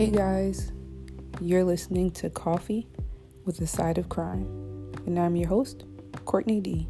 Hey 0.00 0.08
guys, 0.08 0.72
you're 1.42 1.62
listening 1.62 2.10
to 2.12 2.30
Coffee 2.30 2.88
with 3.44 3.60
a 3.60 3.66
Side 3.66 3.98
of 3.98 4.08
Crime, 4.08 4.46
and 5.04 5.18
I'm 5.18 5.36
your 5.36 5.48
host, 5.48 5.84
Courtney 6.24 6.58
D. 6.58 6.88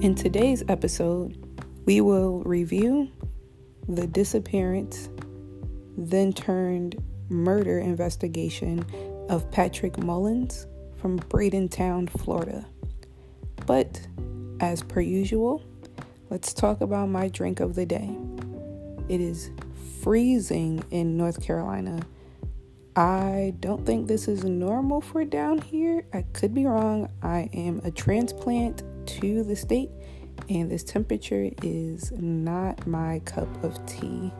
In 0.00 0.14
today's 0.14 0.62
episode, 0.68 1.36
we 1.84 2.00
will 2.00 2.44
review 2.44 3.10
the 3.88 4.06
disappearance, 4.06 5.08
then 5.98 6.32
turned 6.32 7.02
murder 7.28 7.80
investigation 7.80 8.86
of 9.28 9.50
Patrick 9.50 9.98
Mullins 9.98 10.68
from 10.94 11.18
Bradenton, 11.18 12.08
Florida. 12.08 12.64
But 13.66 14.00
as 14.60 14.82
per 14.82 15.00
usual, 15.00 15.62
let's 16.30 16.52
talk 16.52 16.80
about 16.80 17.08
my 17.08 17.28
drink 17.28 17.60
of 17.60 17.74
the 17.74 17.84
day. 17.84 18.16
It 19.08 19.20
is 19.20 19.50
freezing 20.02 20.84
in 20.90 21.16
North 21.16 21.42
Carolina. 21.42 22.00
I 22.94 23.54
don't 23.60 23.84
think 23.84 24.06
this 24.06 24.26
is 24.26 24.44
normal 24.44 25.00
for 25.00 25.24
down 25.24 25.60
here. 25.60 26.06
I 26.14 26.22
could 26.32 26.54
be 26.54 26.64
wrong. 26.64 27.10
I 27.22 27.50
am 27.52 27.80
a 27.84 27.90
transplant 27.90 28.82
to 29.18 29.42
the 29.42 29.54
state, 29.54 29.90
and 30.48 30.70
this 30.70 30.82
temperature 30.82 31.50
is 31.62 32.12
not 32.12 32.86
my 32.86 33.20
cup 33.26 33.62
of 33.62 33.84
tea. 33.84 34.32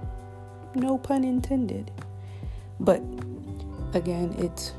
No 0.75 0.99
pun 0.99 1.25
intended. 1.25 1.91
But 2.81 3.03
again, 3.93 4.35
it's 4.39 4.73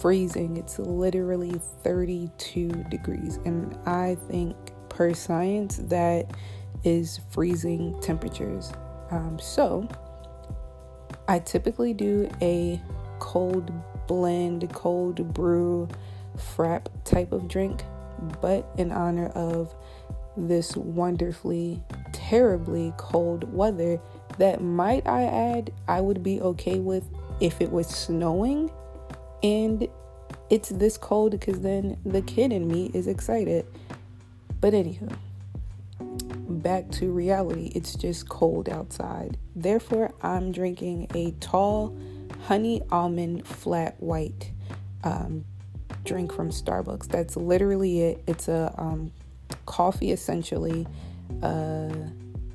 freezing. 0.00 0.56
It's 0.56 0.78
literally 0.78 1.60
32 1.82 2.68
degrees. 2.90 3.38
And 3.44 3.76
I 3.86 4.16
think, 4.28 4.56
per 4.88 5.14
science, 5.14 5.76
that 5.84 6.32
is 6.84 7.20
freezing 7.30 7.98
temperatures. 8.00 8.72
Um, 9.10 9.38
so, 9.40 9.88
I 11.26 11.38
typically 11.40 11.94
do 11.94 12.30
a 12.40 12.80
cold 13.18 13.72
blend, 14.06 14.72
cold 14.72 15.34
brew, 15.34 15.88
frap 16.36 16.86
type 17.04 17.32
of 17.32 17.48
drink, 17.48 17.82
but 18.40 18.68
in 18.78 18.92
honor 18.92 19.26
of 19.28 19.74
this 20.36 20.76
wonderfully, 20.76 21.82
terribly 22.12 22.92
cold 22.96 23.52
weather, 23.52 24.00
that 24.38 24.62
might 24.62 25.06
I 25.06 25.24
add, 25.24 25.72
I 25.88 26.00
would 26.00 26.22
be 26.22 26.40
okay 26.40 26.78
with 26.78 27.04
if 27.40 27.60
it 27.60 27.70
was 27.70 27.88
snowing 27.88 28.70
and 29.42 29.88
it's 30.50 30.70
this 30.70 30.96
cold 30.96 31.32
because 31.32 31.60
then 31.60 31.98
the 32.04 32.22
kid 32.22 32.52
in 32.52 32.68
me 32.68 32.90
is 32.94 33.06
excited. 33.06 33.66
But 34.60 34.72
anywho, 34.72 35.14
back 36.48 36.90
to 36.92 37.12
reality. 37.12 37.70
It's 37.74 37.94
just 37.94 38.28
cold 38.28 38.68
outside. 38.68 39.38
Therefore, 39.54 40.12
I'm 40.22 40.52
drinking 40.52 41.08
a 41.14 41.32
tall 41.40 41.96
honey 42.44 42.82
almond 42.90 43.46
flat 43.46 43.96
white 44.00 44.52
um, 45.04 45.44
drink 46.04 46.32
from 46.32 46.50
Starbucks. 46.50 47.08
That's 47.08 47.36
literally 47.36 48.00
it. 48.00 48.22
It's 48.26 48.48
a 48.48 48.74
um, 48.78 49.12
coffee 49.66 50.12
essentially 50.12 50.86
uh, 51.42 51.92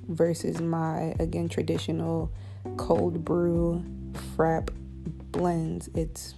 versus 0.08 0.60
my 0.60 1.16
again 1.20 1.48
traditional 1.48 2.32
cold 2.78 3.24
brew 3.24 3.84
frap 4.36 4.70
blends. 5.32 5.90
It's 5.94 6.36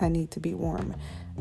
I 0.00 0.08
need 0.08 0.30
to 0.32 0.40
be 0.40 0.54
warm. 0.54 0.94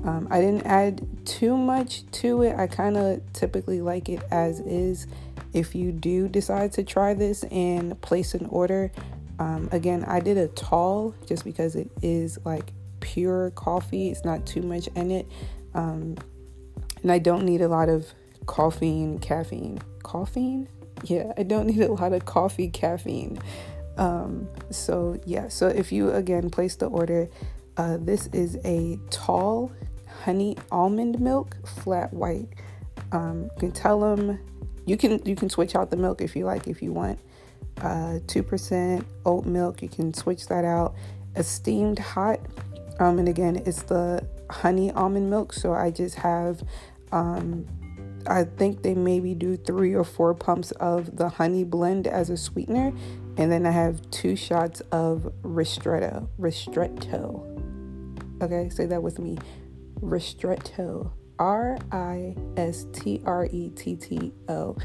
Um, 0.03 0.27
I 0.29 0.41
didn't 0.41 0.65
add 0.65 1.05
too 1.25 1.57
much 1.57 2.09
to 2.11 2.41
it. 2.43 2.55
I 2.55 2.67
kind 2.67 2.97
of 2.97 3.21
typically 3.33 3.81
like 3.81 4.09
it 4.09 4.21
as 4.31 4.59
is. 4.61 5.07
If 5.53 5.73
you 5.73 5.91
do 5.91 6.27
decide 6.27 6.73
to 6.73 6.83
try 6.83 7.13
this 7.13 7.43
and 7.45 7.99
place 8.01 8.33
an 8.33 8.45
order, 8.47 8.91
um, 9.39 9.69
again, 9.71 10.03
I 10.05 10.19
did 10.19 10.37
a 10.37 10.47
tall 10.49 11.15
just 11.25 11.43
because 11.43 11.75
it 11.75 11.89
is 12.01 12.37
like 12.43 12.71
pure 12.99 13.51
coffee. 13.51 14.09
It's 14.09 14.25
not 14.25 14.45
too 14.45 14.61
much 14.61 14.87
in 14.95 15.11
it. 15.11 15.27
Um, 15.73 16.17
and 17.01 17.11
I 17.11 17.19
don't 17.19 17.45
need 17.45 17.61
a 17.61 17.67
lot 17.67 17.89
of 17.89 18.07
caffeine, 18.47 19.19
caffeine. 19.19 19.79
Caffeine? 20.03 20.67
Yeah, 21.03 21.33
I 21.37 21.43
don't 21.43 21.67
need 21.67 21.81
a 21.81 21.91
lot 21.91 22.13
of 22.13 22.25
coffee, 22.25 22.69
caffeine. 22.69 23.39
Um, 23.97 24.49
so, 24.71 25.19
yeah, 25.25 25.47
so 25.47 25.67
if 25.67 25.91
you 25.91 26.11
again 26.11 26.49
place 26.49 26.75
the 26.75 26.87
order, 26.87 27.29
uh, 27.77 27.97
this 27.99 28.27
is 28.27 28.57
a 28.63 28.97
tall 29.09 29.71
honey 30.23 30.57
almond 30.71 31.19
milk, 31.19 31.55
flat 31.67 32.11
white. 32.13 32.47
Um, 33.11 33.43
you 33.43 33.59
can 33.59 33.71
tell 33.71 33.99
them 33.99 34.39
you 34.85 34.97
can 34.97 35.21
you 35.25 35.35
can 35.35 35.49
switch 35.49 35.75
out 35.75 35.91
the 35.91 35.97
milk 35.97 36.21
if 36.21 36.35
you 36.35 36.45
like 36.45 36.67
if 36.67 36.81
you 36.81 36.93
want. 36.93 37.19
Uh, 37.81 38.19
two 38.27 38.39
uh, 38.39 38.43
percent 38.43 39.05
oat 39.25 39.45
milk, 39.45 39.81
you 39.81 39.89
can 39.89 40.13
switch 40.13 40.47
that 40.47 40.63
out. 40.63 40.95
A 41.35 41.43
steamed 41.43 41.99
hot, 41.99 42.39
um, 42.99 43.19
and 43.19 43.27
again 43.27 43.61
it's 43.65 43.83
the 43.83 44.25
honey 44.49 44.91
almond 44.91 45.29
milk. 45.29 45.53
So 45.53 45.73
I 45.73 45.91
just 45.91 46.15
have. 46.15 46.63
Um, 47.11 47.65
I 48.27 48.43
think 48.43 48.81
they 48.81 48.95
maybe 48.95 49.35
do 49.35 49.55
three 49.55 49.93
or 49.93 50.03
four 50.03 50.33
pumps 50.33 50.71
of 50.71 51.15
the 51.15 51.29
honey 51.29 51.63
blend 51.63 52.07
as 52.07 52.31
a 52.31 52.37
sweetener, 52.37 52.91
and 53.37 53.51
then 53.51 53.67
I 53.67 53.71
have 53.71 54.09
two 54.09 54.35
shots 54.35 54.81
of 54.91 55.31
ristretto. 55.43 56.27
Ristretto. 56.39 57.54
Okay, 58.41 58.69
say 58.69 58.85
that 58.85 59.01
with 59.01 59.19
me. 59.19 59.37
Ristretto. 60.01 61.11
R 61.37 61.77
I 61.91 62.35
S 62.57 62.85
T 62.93 63.21
R 63.25 63.45
E 63.51 63.69
T 63.69 63.95
T 63.95 64.33
O. 64.47 64.77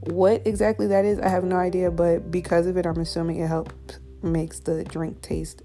What 0.00 0.46
exactly 0.46 0.86
that 0.88 1.04
is, 1.04 1.18
I 1.18 1.28
have 1.28 1.44
no 1.44 1.56
idea, 1.56 1.90
but 1.90 2.30
because 2.30 2.66
of 2.66 2.76
it, 2.76 2.84
I'm 2.84 2.98
assuming 2.98 3.38
it 3.38 3.48
helps 3.48 3.98
makes 4.22 4.60
the 4.60 4.84
drink 4.84 5.22
taste 5.22 5.62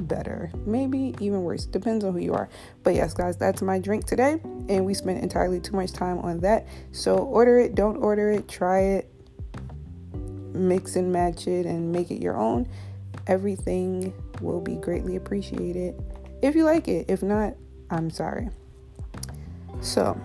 better. 0.00 0.50
Maybe 0.64 1.14
even 1.20 1.42
worse. 1.42 1.66
Depends 1.66 2.04
on 2.04 2.12
who 2.12 2.18
you 2.18 2.32
are. 2.32 2.48
But 2.82 2.94
yes, 2.94 3.12
guys, 3.12 3.36
that's 3.36 3.60
my 3.60 3.78
drink 3.78 4.06
today. 4.06 4.40
And 4.68 4.86
we 4.86 4.94
spent 4.94 5.22
entirely 5.22 5.60
too 5.60 5.76
much 5.76 5.92
time 5.92 6.18
on 6.20 6.40
that. 6.40 6.66
So 6.92 7.16
order 7.16 7.58
it, 7.58 7.74
don't 7.74 7.96
order 7.96 8.30
it, 8.30 8.48
try 8.48 8.80
it, 8.80 9.10
mix 10.54 10.96
and 10.96 11.12
match 11.12 11.46
it, 11.46 11.66
and 11.66 11.92
make 11.92 12.10
it 12.10 12.22
your 12.22 12.36
own. 12.36 12.68
Everything 13.26 14.12
will 14.40 14.60
be 14.60 14.76
greatly 14.76 15.16
appreciated 15.16 16.02
if 16.42 16.54
you 16.54 16.64
like 16.64 16.88
it. 16.88 17.06
If 17.08 17.22
not, 17.22 17.54
I'm 17.90 18.10
sorry. 18.10 18.50
So, 19.80 20.20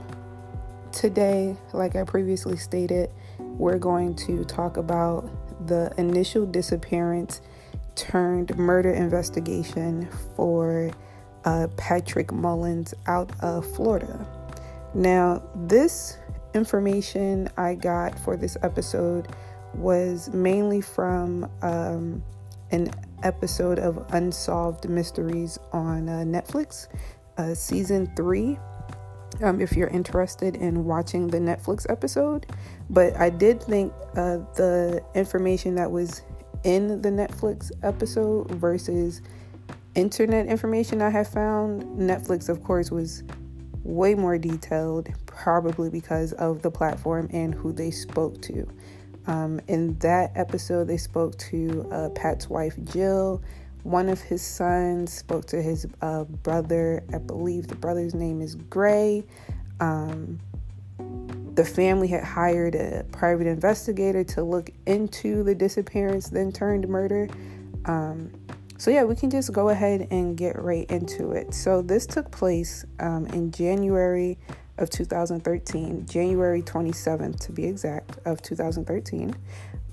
today, 0.91 1.55
like 1.73 1.95
I 1.95 2.03
previously 2.03 2.57
stated, 2.57 3.09
we're 3.39 3.77
going 3.77 4.15
to 4.15 4.43
talk 4.45 4.77
about 4.77 5.29
the 5.67 5.93
initial 5.97 6.45
disappearance 6.45 7.41
turned 7.95 8.55
murder 8.57 8.91
investigation 8.91 10.07
for 10.35 10.91
uh, 11.45 11.67
Patrick 11.77 12.31
Mullins 12.31 12.93
out 13.07 13.31
of 13.41 13.65
Florida. 13.75 14.27
Now, 14.93 15.43
this 15.55 16.17
information 16.53 17.49
I 17.57 17.75
got 17.75 18.17
for 18.19 18.35
this 18.37 18.57
episode 18.63 19.27
was 19.73 20.29
mainly 20.33 20.81
from 20.81 21.49
um, 21.61 22.23
an 22.71 22.91
episode 23.23 23.79
of 23.79 24.05
Unsolved 24.13 24.89
Mysteries 24.89 25.57
on 25.71 26.09
uh, 26.09 26.23
Netflix, 26.25 26.87
uh, 27.37 27.53
season 27.53 28.11
three. 28.15 28.57
Um, 29.41 29.61
if 29.61 29.73
you're 29.73 29.89
interested 29.89 30.55
in 30.55 30.85
watching 30.85 31.27
the 31.27 31.37
Netflix 31.37 31.85
episode, 31.89 32.47
but 32.89 33.15
I 33.17 33.29
did 33.29 33.61
think 33.61 33.93
uh, 34.15 34.37
the 34.55 35.03
information 35.13 35.75
that 35.75 35.91
was 35.91 36.21
in 36.63 37.01
the 37.01 37.09
Netflix 37.09 37.71
episode 37.83 38.49
versus 38.51 39.21
internet 39.95 40.47
information 40.47 41.01
I 41.01 41.09
have 41.09 41.27
found, 41.27 41.83
Netflix, 41.97 42.49
of 42.49 42.63
course, 42.63 42.91
was 42.91 43.23
way 43.83 44.15
more 44.15 44.37
detailed, 44.37 45.09
probably 45.25 45.89
because 45.89 46.33
of 46.33 46.61
the 46.61 46.71
platform 46.71 47.29
and 47.31 47.53
who 47.53 47.71
they 47.71 47.91
spoke 47.91 48.41
to. 48.43 48.67
Um, 49.27 49.59
in 49.67 49.97
that 49.99 50.31
episode, 50.35 50.87
they 50.87 50.97
spoke 50.97 51.37
to 51.37 51.87
uh, 51.91 52.09
Pat's 52.09 52.49
wife, 52.49 52.75
Jill. 52.85 53.41
One 53.83 54.09
of 54.09 54.21
his 54.21 54.41
sons 54.41 55.13
spoke 55.13 55.45
to 55.47 55.61
his 55.61 55.85
uh, 56.01 56.23
brother. 56.23 57.03
I 57.13 57.19
believe 57.19 57.67
the 57.67 57.75
brother's 57.75 58.15
name 58.15 58.41
is 58.41 58.55
Gray. 58.55 59.25
Um, 59.79 60.39
the 61.53 61.65
family 61.65 62.07
had 62.07 62.23
hired 62.23 62.75
a 62.75 63.05
private 63.11 63.47
investigator 63.47 64.23
to 64.23 64.43
look 64.43 64.69
into 64.85 65.43
the 65.43 65.55
disappearance, 65.55 66.29
then 66.29 66.51
turned 66.51 66.87
murder. 66.87 67.27
Um, 67.85 68.31
so, 68.77 68.91
yeah, 68.91 69.03
we 69.03 69.15
can 69.15 69.29
just 69.29 69.51
go 69.51 69.69
ahead 69.69 70.07
and 70.11 70.37
get 70.37 70.61
right 70.61 70.89
into 70.91 71.31
it. 71.31 71.53
So, 71.53 71.81
this 71.81 72.05
took 72.05 72.29
place 72.31 72.85
um, 72.99 73.25
in 73.27 73.51
January 73.51 74.37
of 74.77 74.89
2013, 74.89 76.05
January 76.05 76.61
27th 76.61 77.39
to 77.45 77.51
be 77.51 77.65
exact, 77.65 78.17
of 78.25 78.41
2013. 78.41 79.35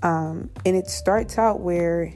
Um, 0.03 0.51
and 0.67 0.77
it 0.77 0.89
starts 0.89 1.39
out 1.39 1.61
where 1.61 2.13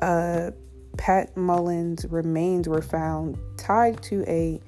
uh, 0.00 0.52
Pat 0.96 1.36
Mullins' 1.36 2.06
remains 2.06 2.68
were 2.68 2.82
found 2.82 3.38
tied 3.56 4.02
to 4.04 4.24
a 4.28 4.60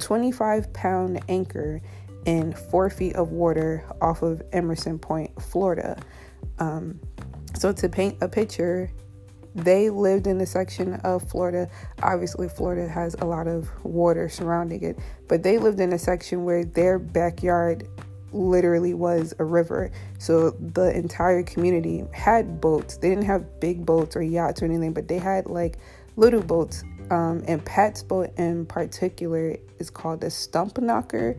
25 0.00 0.72
pound 0.72 1.20
anchor 1.28 1.80
in 2.24 2.52
four 2.52 2.90
feet 2.90 3.14
of 3.16 3.30
water 3.30 3.84
off 4.02 4.22
of 4.22 4.42
Emerson 4.52 4.98
Point, 4.98 5.40
Florida. 5.40 5.96
Um, 6.58 7.00
so, 7.54 7.72
to 7.72 7.88
paint 7.88 8.18
a 8.20 8.28
picture, 8.28 8.90
they 9.56 9.88
lived 9.88 10.26
in 10.26 10.38
a 10.42 10.46
section 10.46 10.94
of 10.96 11.26
Florida. 11.28 11.68
Obviously, 12.02 12.46
Florida 12.46 12.86
has 12.86 13.16
a 13.20 13.24
lot 13.24 13.48
of 13.48 13.70
water 13.84 14.28
surrounding 14.28 14.82
it, 14.82 14.98
but 15.28 15.42
they 15.42 15.56
lived 15.56 15.80
in 15.80 15.94
a 15.94 15.98
section 15.98 16.44
where 16.44 16.62
their 16.62 16.98
backyard 16.98 17.88
literally 18.32 18.92
was 18.92 19.32
a 19.38 19.44
river. 19.44 19.90
So 20.18 20.50
the 20.50 20.94
entire 20.94 21.42
community 21.42 22.04
had 22.12 22.60
boats. 22.60 22.98
They 22.98 23.08
didn't 23.08 23.24
have 23.24 23.58
big 23.58 23.86
boats 23.86 24.14
or 24.14 24.22
yachts 24.22 24.60
or 24.60 24.66
anything, 24.66 24.92
but 24.92 25.08
they 25.08 25.18
had 25.18 25.46
like 25.46 25.78
little 26.16 26.42
boats. 26.42 26.84
Um, 27.10 27.42
and 27.48 27.64
Pat's 27.64 28.02
boat 28.02 28.30
in 28.36 28.66
particular 28.66 29.56
is 29.78 29.88
called 29.88 30.20
the 30.20 30.30
Stump 30.30 30.78
Knocker, 30.78 31.34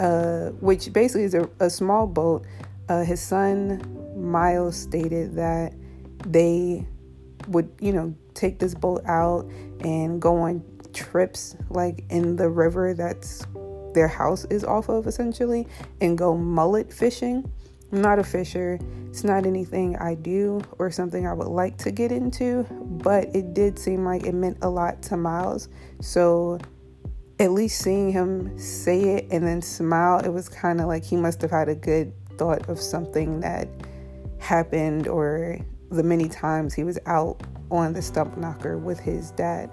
uh, 0.00 0.48
which 0.60 0.92
basically 0.92 1.24
is 1.24 1.34
a, 1.34 1.48
a 1.60 1.70
small 1.70 2.08
boat. 2.08 2.44
Uh, 2.88 3.04
his 3.04 3.20
son 3.20 3.80
Miles 4.16 4.76
stated 4.76 5.36
that 5.36 5.72
they 6.26 6.84
would, 7.48 7.70
you 7.80 7.92
know, 7.92 8.14
take 8.34 8.58
this 8.58 8.74
boat 8.74 9.02
out 9.06 9.50
and 9.80 10.20
go 10.20 10.38
on 10.38 10.62
trips 10.92 11.56
like 11.70 12.04
in 12.10 12.36
the 12.36 12.48
river 12.48 12.94
that's 12.94 13.46
their 13.94 14.08
house 14.08 14.44
is 14.46 14.64
off 14.64 14.88
of 14.88 15.06
essentially 15.06 15.66
and 16.00 16.16
go 16.16 16.36
mullet 16.36 16.92
fishing. 16.92 17.50
I'm 17.90 18.02
not 18.02 18.18
a 18.18 18.24
fisher. 18.24 18.78
It's 19.08 19.24
not 19.24 19.46
anything 19.46 19.96
I 19.96 20.14
do 20.14 20.62
or 20.78 20.90
something 20.90 21.26
I 21.26 21.32
would 21.32 21.48
like 21.48 21.78
to 21.78 21.90
get 21.90 22.12
into, 22.12 22.66
but 22.70 23.34
it 23.34 23.54
did 23.54 23.78
seem 23.78 24.04
like 24.04 24.24
it 24.24 24.34
meant 24.34 24.58
a 24.62 24.68
lot 24.68 25.02
to 25.04 25.16
Miles. 25.16 25.68
So 26.00 26.58
at 27.40 27.52
least 27.52 27.80
seeing 27.80 28.12
him 28.12 28.58
say 28.58 29.16
it 29.16 29.28
and 29.30 29.46
then 29.46 29.62
smile, 29.62 30.18
it 30.20 30.28
was 30.28 30.48
kind 30.48 30.80
of 30.80 30.86
like 30.86 31.02
he 31.02 31.16
must 31.16 31.40
have 31.40 31.50
had 31.50 31.68
a 31.68 31.74
good 31.74 32.12
thought 32.36 32.68
of 32.68 32.80
something 32.80 33.40
that 33.40 33.68
happened 34.38 35.08
or 35.08 35.58
the 35.90 36.02
many 36.02 36.28
times 36.28 36.74
he 36.74 36.84
was 36.84 36.98
out 37.06 37.42
on 37.70 37.92
the 37.92 38.02
stump 38.02 38.36
knocker 38.36 38.78
with 38.78 38.98
his 38.98 39.30
dad. 39.32 39.70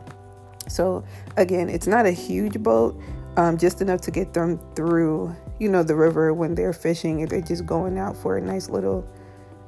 So, 0.67 1.03
again, 1.37 1.69
it's 1.69 1.87
not 1.87 2.05
a 2.05 2.11
huge 2.11 2.61
boat, 2.61 2.99
um, 3.37 3.57
just 3.57 3.81
enough 3.81 4.01
to 4.01 4.11
get 4.11 4.33
them 4.33 4.59
through, 4.75 5.35
you 5.59 5.69
know, 5.69 5.83
the 5.83 5.95
river 5.95 6.33
when 6.33 6.55
they're 6.55 6.73
fishing. 6.73 7.19
If 7.19 7.29
they're 7.29 7.41
just 7.41 7.65
going 7.65 7.97
out 7.97 8.17
for 8.17 8.37
a 8.37 8.41
nice 8.41 8.69
little, 8.69 9.07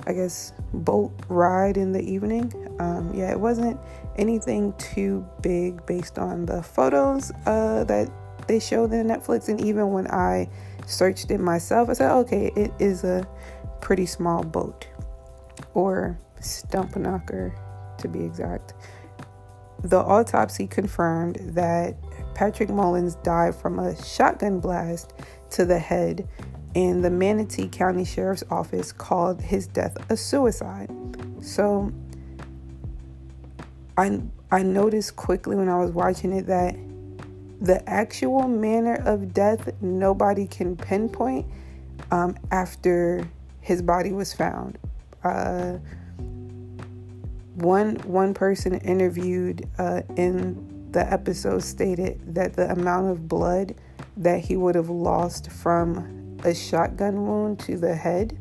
I 0.07 0.13
guess, 0.13 0.53
boat 0.73 1.11
ride 1.27 1.77
in 1.77 1.91
the 1.91 2.01
evening. 2.01 2.51
Um, 2.79 3.13
yeah, 3.13 3.31
it 3.31 3.39
wasn't 3.39 3.79
anything 4.17 4.73
too 4.77 5.25
big 5.41 5.85
based 5.85 6.17
on 6.17 6.45
the 6.45 6.63
photos 6.63 7.31
uh, 7.45 7.83
that 7.83 8.09
they 8.47 8.59
showed 8.59 8.91
in 8.93 9.07
Netflix. 9.07 9.49
And 9.49 9.61
even 9.61 9.91
when 9.91 10.07
I 10.07 10.49
searched 10.87 11.29
it 11.29 11.39
myself, 11.39 11.89
I 11.89 11.93
said, 11.93 12.11
okay, 12.11 12.51
it 12.55 12.71
is 12.79 13.03
a 13.03 13.27
pretty 13.81 14.05
small 14.05 14.43
boat 14.43 14.87
or 15.73 16.19
stump 16.41 16.95
knocker 16.95 17.53
to 17.99 18.07
be 18.07 18.23
exact. 18.23 18.73
The 19.83 19.97
autopsy 19.97 20.67
confirmed 20.67 21.37
that 21.53 21.95
Patrick 22.33 22.69
Mullins 22.69 23.15
died 23.15 23.55
from 23.55 23.79
a 23.79 23.95
shotgun 24.03 24.59
blast 24.59 25.13
to 25.51 25.65
the 25.65 25.79
head, 25.79 26.27
and 26.75 27.03
the 27.03 27.09
Manatee 27.09 27.67
County 27.67 28.05
Sheriff's 28.05 28.43
Office 28.49 28.91
called 28.91 29.41
his 29.41 29.67
death 29.67 29.95
a 30.09 30.17
suicide. 30.17 30.89
So 31.41 31.91
I 33.97 34.21
I 34.51 34.63
noticed 34.63 35.15
quickly 35.15 35.55
when 35.55 35.69
I 35.69 35.77
was 35.77 35.91
watching 35.91 36.31
it 36.31 36.47
that 36.47 36.75
the 37.59 37.87
actual 37.89 38.47
manner 38.47 38.95
of 39.05 39.33
death 39.33 39.69
nobody 39.81 40.45
can 40.47 40.75
pinpoint 40.77 41.45
um, 42.11 42.37
after 42.51 43.27
his 43.61 43.81
body 43.81 44.13
was 44.13 44.33
found. 44.33 44.77
Uh, 45.23 45.77
one 47.57 47.95
one 48.05 48.35
person 48.35 48.75
interviewed 48.79 49.67
uh, 49.79 50.01
in 50.15 50.91
the 50.91 51.11
episode 51.11 51.63
stated 51.63 52.35
that 52.35 52.53
the 52.53 52.71
amount 52.71 53.11
of 53.11 53.27
blood 53.27 53.73
that 54.15 54.39
he 54.39 54.55
would 54.55 54.75
have 54.75 54.89
lost 54.89 55.51
from 55.51 56.37
a 56.43 56.53
shotgun 56.53 57.25
wound 57.25 57.59
to 57.59 57.77
the 57.77 57.95
head 57.95 58.37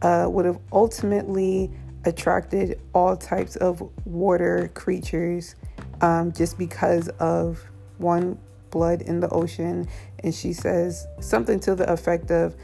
uh, 0.00 0.26
would 0.28 0.46
have 0.46 0.58
ultimately 0.72 1.70
attracted 2.06 2.80
all 2.94 3.14
types 3.14 3.56
of 3.56 3.82
water 4.06 4.70
creatures 4.74 5.54
um, 6.00 6.32
just 6.32 6.56
because 6.56 7.08
of 7.20 7.62
one 7.98 8.38
blood 8.70 9.02
in 9.02 9.20
the 9.20 9.28
ocean. 9.30 9.86
And 10.20 10.34
she 10.34 10.52
says 10.54 11.06
something 11.20 11.60
to 11.60 11.74
the 11.74 11.90
effect 11.92 12.30
of 12.30 12.56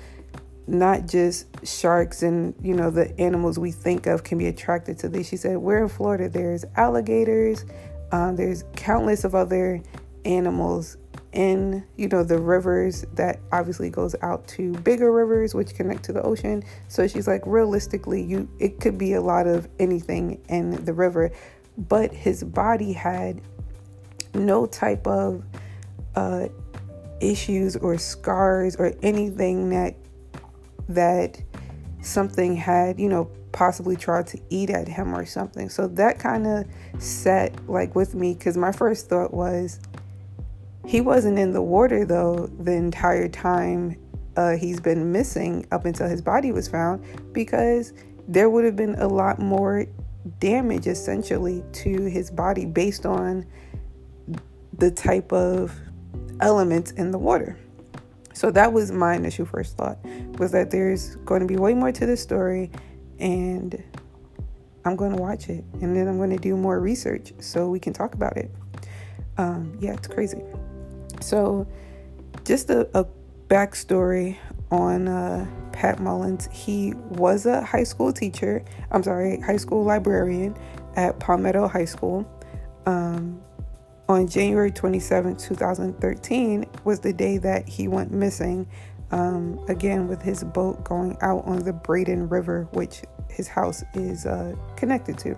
not 0.67 1.06
just 1.06 1.47
sharks 1.67 2.23
and 2.23 2.55
you 2.62 2.75
know 2.75 2.91
the 2.91 3.19
animals 3.20 3.59
we 3.59 3.73
think 3.73 4.06
of 4.06 4.25
can 4.25 4.38
be 4.38 4.47
attracted 4.47 4.99
to 4.99 5.09
this. 5.09 5.29
She 5.29 5.37
said, 5.37 5.59
We're 5.59 5.82
in 5.82 5.88
Florida, 5.88 6.29
there's 6.29 6.64
alligators, 6.76 7.64
um, 8.12 8.37
there's 8.37 8.64
countless 8.76 9.25
of 9.25 9.35
other 9.35 9.82
animals 10.25 10.97
in 11.32 11.82
you 11.97 12.09
know 12.09 12.23
the 12.23 12.38
rivers 12.38 13.06
that 13.14 13.41
obviously 13.53 13.88
goes 13.88 14.14
out 14.20 14.47
to 14.47 14.73
bigger 14.81 15.11
rivers 15.11 15.55
which 15.55 15.75
connect 15.75 16.05
to 16.05 16.12
the 16.12 16.23
ocean. 16.23 16.62
So 16.88 17.09
she's 17.09 17.26
like 17.26 17.43
realistically 17.47 18.23
you 18.23 18.49
it 18.59 18.81
could 18.81 18.99
be 18.99 19.14
a 19.14 19.20
lot 19.20 19.47
of 19.47 19.69
anything 19.79 20.41
in 20.49 20.85
the 20.85 20.93
river. 20.93 21.31
But 21.79 22.12
his 22.12 22.44
body 22.44 22.93
had 22.93 23.41
no 24.35 24.67
type 24.67 25.06
of 25.06 25.43
uh, 26.14 26.49
issues 27.20 27.76
or 27.76 27.97
scars 27.97 28.76
or 28.76 28.93
anything 29.03 29.70
that 29.70 29.97
that 30.88 31.40
something 32.00 32.56
had 32.56 32.99
you 32.99 33.08
know 33.08 33.31
possibly 33.52 33.96
tried 33.96 34.26
to 34.26 34.40
eat 34.49 34.70
at 34.70 34.88
him 34.88 35.14
or 35.14 35.26
something. 35.26 35.69
So 35.69 35.87
that 35.88 36.19
kind 36.19 36.46
of 36.46 36.67
set 36.99 37.69
like 37.69 37.94
with 37.94 38.14
me 38.14 38.34
because 38.34 38.56
my 38.56 38.73
first 38.73 39.08
thought 39.08 39.32
was 39.32 39.81
he 40.87 41.00
wasn't 41.00 41.38
in 41.38 41.52
the 41.52 41.62
water 41.62 42.05
though 42.05 42.49
the 42.58 42.73
entire 42.73 43.29
time 43.29 43.96
uh, 44.37 44.56
he's 44.56 44.81
been 44.81 45.12
missing 45.12 45.67
up 45.70 45.84
until 45.84 46.08
his 46.08 46.23
body 46.23 46.52
was 46.52 46.67
found 46.67 47.05
because 47.32 47.93
there 48.26 48.49
would 48.49 48.64
have 48.64 48.76
been 48.76 48.94
a 48.96 49.06
lot 49.06 49.38
more 49.38 49.87
damage 50.38 50.87
essentially 50.87 51.62
to 51.73 52.05
his 52.05 52.31
body 52.31 52.64
based 52.64 53.05
on 53.05 53.44
the 54.78 54.90
type 54.90 55.32
of 55.32 55.78
elements 56.40 56.93
in 56.93 57.11
the 57.11 57.19
water. 57.19 57.56
So 58.34 58.50
that 58.50 58.72
was 58.72 58.90
my 58.90 59.14
initial 59.14 59.46
first 59.46 59.76
thought 59.76 59.98
was 60.38 60.52
that 60.52 60.70
there's 60.70 61.16
going 61.16 61.40
to 61.40 61.46
be 61.46 61.56
way 61.56 61.74
more 61.74 61.92
to 61.92 62.06
this 62.06 62.22
story 62.22 62.70
and 63.18 63.82
I'm 64.84 64.96
going 64.96 65.14
to 65.14 65.22
watch 65.22 65.48
it 65.48 65.64
and 65.80 65.96
then 65.96 66.08
I'm 66.08 66.16
going 66.16 66.30
to 66.30 66.38
do 66.38 66.56
more 66.56 66.80
research 66.80 67.32
so 67.38 67.68
we 67.68 67.78
can 67.78 67.92
talk 67.92 68.14
about 68.14 68.36
it. 68.36 68.50
Um, 69.38 69.76
yeah, 69.80 69.92
it's 69.92 70.08
crazy. 70.08 70.42
So, 71.20 71.66
just 72.44 72.70
a, 72.70 72.88
a 72.98 73.06
backstory 73.48 74.36
on 74.70 75.06
uh, 75.06 75.46
Pat 75.72 76.00
Mullins. 76.00 76.48
He 76.50 76.94
was 77.10 77.46
a 77.46 77.62
high 77.62 77.84
school 77.84 78.12
teacher, 78.12 78.64
I'm 78.90 79.02
sorry, 79.02 79.40
high 79.40 79.56
school 79.58 79.84
librarian 79.84 80.56
at 80.96 81.20
Palmetto 81.20 81.68
High 81.68 81.84
School. 81.84 82.26
Um, 82.86 83.40
on 84.12 84.28
January 84.28 84.71
27, 84.71 85.37
2013, 85.37 86.66
was 86.85 87.00
the 87.00 87.12
day 87.12 87.38
that 87.38 87.66
he 87.66 87.88
went 87.88 88.12
missing 88.12 88.66
um, 89.11 89.59
again 89.69 90.07
with 90.07 90.23
his 90.23 90.45
boat 90.45 90.85
going 90.85 91.16
out 91.23 91.45
on 91.47 91.61
the 91.61 91.73
Braden 91.73 92.28
River, 92.28 92.69
which 92.73 93.02
his 93.28 93.49
house 93.49 93.83
is 93.95 94.26
uh, 94.26 94.54
connected 94.76 95.19
to. 95.19 95.37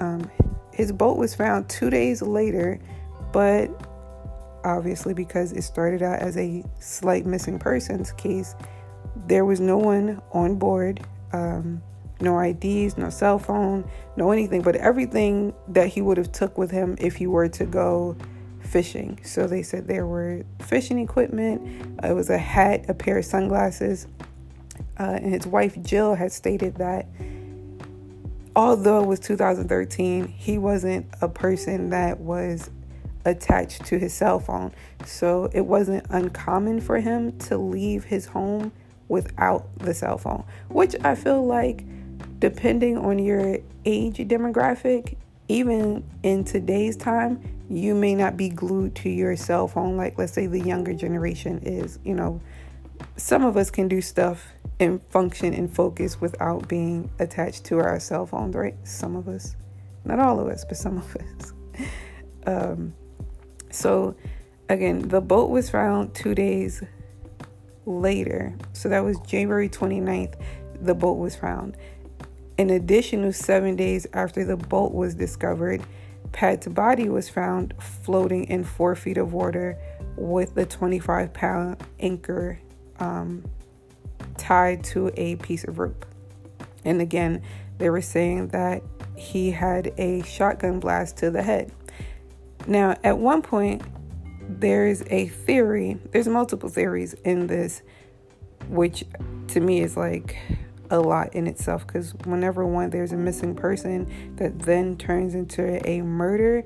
Um, 0.00 0.30
his 0.72 0.92
boat 0.92 1.16
was 1.16 1.34
found 1.34 1.68
two 1.68 1.90
days 1.90 2.22
later, 2.22 2.80
but 3.32 3.68
obviously, 4.64 5.12
because 5.12 5.52
it 5.52 5.62
started 5.62 6.02
out 6.02 6.20
as 6.20 6.36
a 6.36 6.64
slight 6.78 7.26
missing 7.26 7.58
persons 7.58 8.12
case, 8.12 8.54
there 9.26 9.44
was 9.44 9.58
no 9.60 9.76
one 9.76 10.22
on 10.32 10.54
board, 10.54 11.04
um, 11.32 11.82
no 12.20 12.38
IDs, 12.40 12.96
no 12.96 13.10
cell 13.10 13.38
phone, 13.38 13.88
no 14.16 14.30
anything, 14.30 14.62
but 14.62 14.76
everything 14.76 15.52
that 15.68 15.88
he 15.88 16.02
would 16.02 16.16
have 16.16 16.32
took 16.32 16.58
with 16.58 16.70
him 16.70 16.96
if 16.98 17.16
he 17.16 17.26
were 17.26 17.48
to 17.48 17.64
go 17.64 18.16
fishing. 18.60 19.18
So 19.24 19.46
they 19.46 19.62
said 19.62 19.86
there 19.86 20.06
were 20.06 20.44
fishing 20.60 20.98
equipment, 20.98 22.00
it 22.02 22.12
was 22.12 22.30
a 22.30 22.38
hat, 22.38 22.84
a 22.88 22.94
pair 22.94 23.18
of 23.18 23.24
sunglasses. 23.24 24.06
Uh, 24.98 25.18
and 25.22 25.32
his 25.32 25.46
wife 25.46 25.80
Jill 25.82 26.14
had 26.14 26.32
stated 26.32 26.76
that 26.76 27.06
although 28.54 29.02
it 29.02 29.06
was 29.06 29.20
2013, 29.20 30.26
he 30.26 30.58
wasn't 30.58 31.06
a 31.20 31.28
person 31.28 31.90
that 31.90 32.18
was 32.18 32.70
attached 33.24 33.84
to 33.86 33.98
his 33.98 34.12
cell 34.12 34.40
phone. 34.40 34.72
So 35.04 35.50
it 35.52 35.66
wasn't 35.66 36.06
uncommon 36.10 36.80
for 36.80 36.98
him 36.98 37.38
to 37.40 37.56
leave 37.56 38.04
his 38.04 38.26
home 38.26 38.72
without 39.08 39.66
the 39.78 39.94
cell 39.94 40.18
phone, 40.18 40.44
which 40.68 40.94
I 41.04 41.14
feel 41.14 41.44
like, 41.44 41.84
depending 42.38 42.98
on 42.98 43.18
your 43.18 43.58
age 43.84 44.16
demographic, 44.18 45.16
even 45.48 46.04
in 46.22 46.44
today's 46.44 46.96
time, 46.96 47.40
you 47.70 47.94
may 47.94 48.14
not 48.14 48.36
be 48.36 48.48
glued 48.48 48.94
to 48.96 49.10
your 49.10 49.36
cell 49.36 49.68
phone 49.68 49.96
like 49.96 50.16
let's 50.18 50.32
say 50.32 50.46
the 50.46 50.60
younger 50.60 50.94
generation 50.94 51.58
is, 51.62 51.98
you 52.04 52.14
know, 52.14 52.40
some 53.16 53.44
of 53.44 53.56
us 53.56 53.70
can 53.70 53.88
do 53.88 54.00
stuff 54.00 54.46
and 54.80 55.00
function 55.10 55.52
and 55.52 55.74
focus 55.74 56.20
without 56.20 56.68
being 56.68 57.10
attached 57.18 57.64
to 57.64 57.78
our 57.78 57.98
cell 57.98 58.26
phones, 58.26 58.54
right? 58.54 58.76
Some 58.84 59.16
of 59.16 59.28
us, 59.28 59.56
not 60.04 60.18
all 60.18 60.38
of 60.40 60.48
us, 60.48 60.64
but 60.64 60.76
some 60.76 60.98
of 60.98 61.16
us. 61.16 61.52
Um, 62.46 62.94
so, 63.70 64.16
again, 64.70 65.06
the 65.08 65.20
boat 65.20 65.50
was 65.50 65.68
found 65.68 66.14
two 66.14 66.34
days 66.34 66.82
later. 67.84 68.56
So 68.72 68.88
that 68.88 69.04
was 69.04 69.18
January 69.20 69.68
29th, 69.68 70.34
the 70.80 70.94
boat 70.94 71.18
was 71.18 71.36
found. 71.36 71.76
In 72.58 72.70
addition 72.70 73.22
to 73.22 73.32
seven 73.32 73.76
days 73.76 74.04
after 74.12 74.44
the 74.44 74.56
boat 74.56 74.92
was 74.92 75.14
discovered, 75.14 75.80
Pat's 76.32 76.66
body 76.66 77.08
was 77.08 77.28
found 77.28 77.72
floating 77.78 78.44
in 78.44 78.64
four 78.64 78.96
feet 78.96 79.16
of 79.16 79.32
water 79.32 79.78
with 80.16 80.56
a 80.56 80.66
25 80.66 81.32
pound 81.32 81.76
anchor 82.00 82.58
um, 82.98 83.44
tied 84.36 84.82
to 84.84 85.12
a 85.16 85.36
piece 85.36 85.62
of 85.62 85.78
rope. 85.78 86.04
And 86.84 87.00
again, 87.00 87.42
they 87.78 87.90
were 87.90 88.02
saying 88.02 88.48
that 88.48 88.82
he 89.14 89.52
had 89.52 89.92
a 89.96 90.22
shotgun 90.24 90.80
blast 90.80 91.16
to 91.18 91.30
the 91.30 91.42
head. 91.42 91.70
Now, 92.66 92.96
at 93.04 93.18
one 93.18 93.40
point, 93.40 93.82
there's 94.48 95.02
a 95.10 95.28
theory, 95.28 95.96
there's 96.10 96.26
multiple 96.26 96.68
theories 96.68 97.14
in 97.24 97.46
this, 97.46 97.82
which 98.68 99.04
to 99.48 99.60
me 99.60 99.80
is 99.80 99.96
like 99.96 100.36
a 100.90 100.98
lot 100.98 101.34
in 101.34 101.46
itself 101.46 101.86
because 101.86 102.14
whenever 102.24 102.66
one 102.66 102.90
there's 102.90 103.12
a 103.12 103.16
missing 103.16 103.54
person 103.54 104.36
that 104.36 104.58
then 104.60 104.96
turns 104.96 105.34
into 105.34 105.86
a 105.88 106.02
murder 106.02 106.64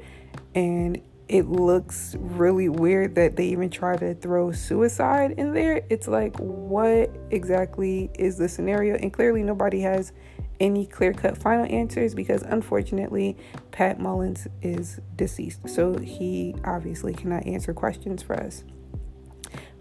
and 0.55 1.01
it 1.29 1.47
looks 1.47 2.15
really 2.19 2.69
weird 2.69 3.15
that 3.15 3.37
they 3.37 3.47
even 3.47 3.71
try 3.71 3.97
to 3.97 4.15
throw 4.15 4.53
suicide 4.53 5.33
in 5.39 5.55
there. 5.55 5.81
It's 5.89 6.07
like 6.07 6.37
what 6.37 7.11
exactly 7.31 8.11
is 8.19 8.37
the 8.37 8.49
scenario? 8.49 8.97
And 8.97 9.11
clearly 9.11 9.43
nobody 9.43 9.81
has 9.81 10.13
any 10.61 10.85
clear 10.85 11.15
cut 11.15 11.39
final 11.39 11.65
answers 11.75 12.15
because 12.15 12.43
unfortunately 12.43 13.37
pat 13.71 13.99
mullins 13.99 14.47
is 14.61 15.01
deceased 15.17 15.69
so 15.69 15.99
he 15.99 16.55
obviously 16.65 17.15
cannot 17.15 17.47
answer 17.47 17.73
questions 17.73 18.23
for 18.23 18.39
us. 18.39 18.63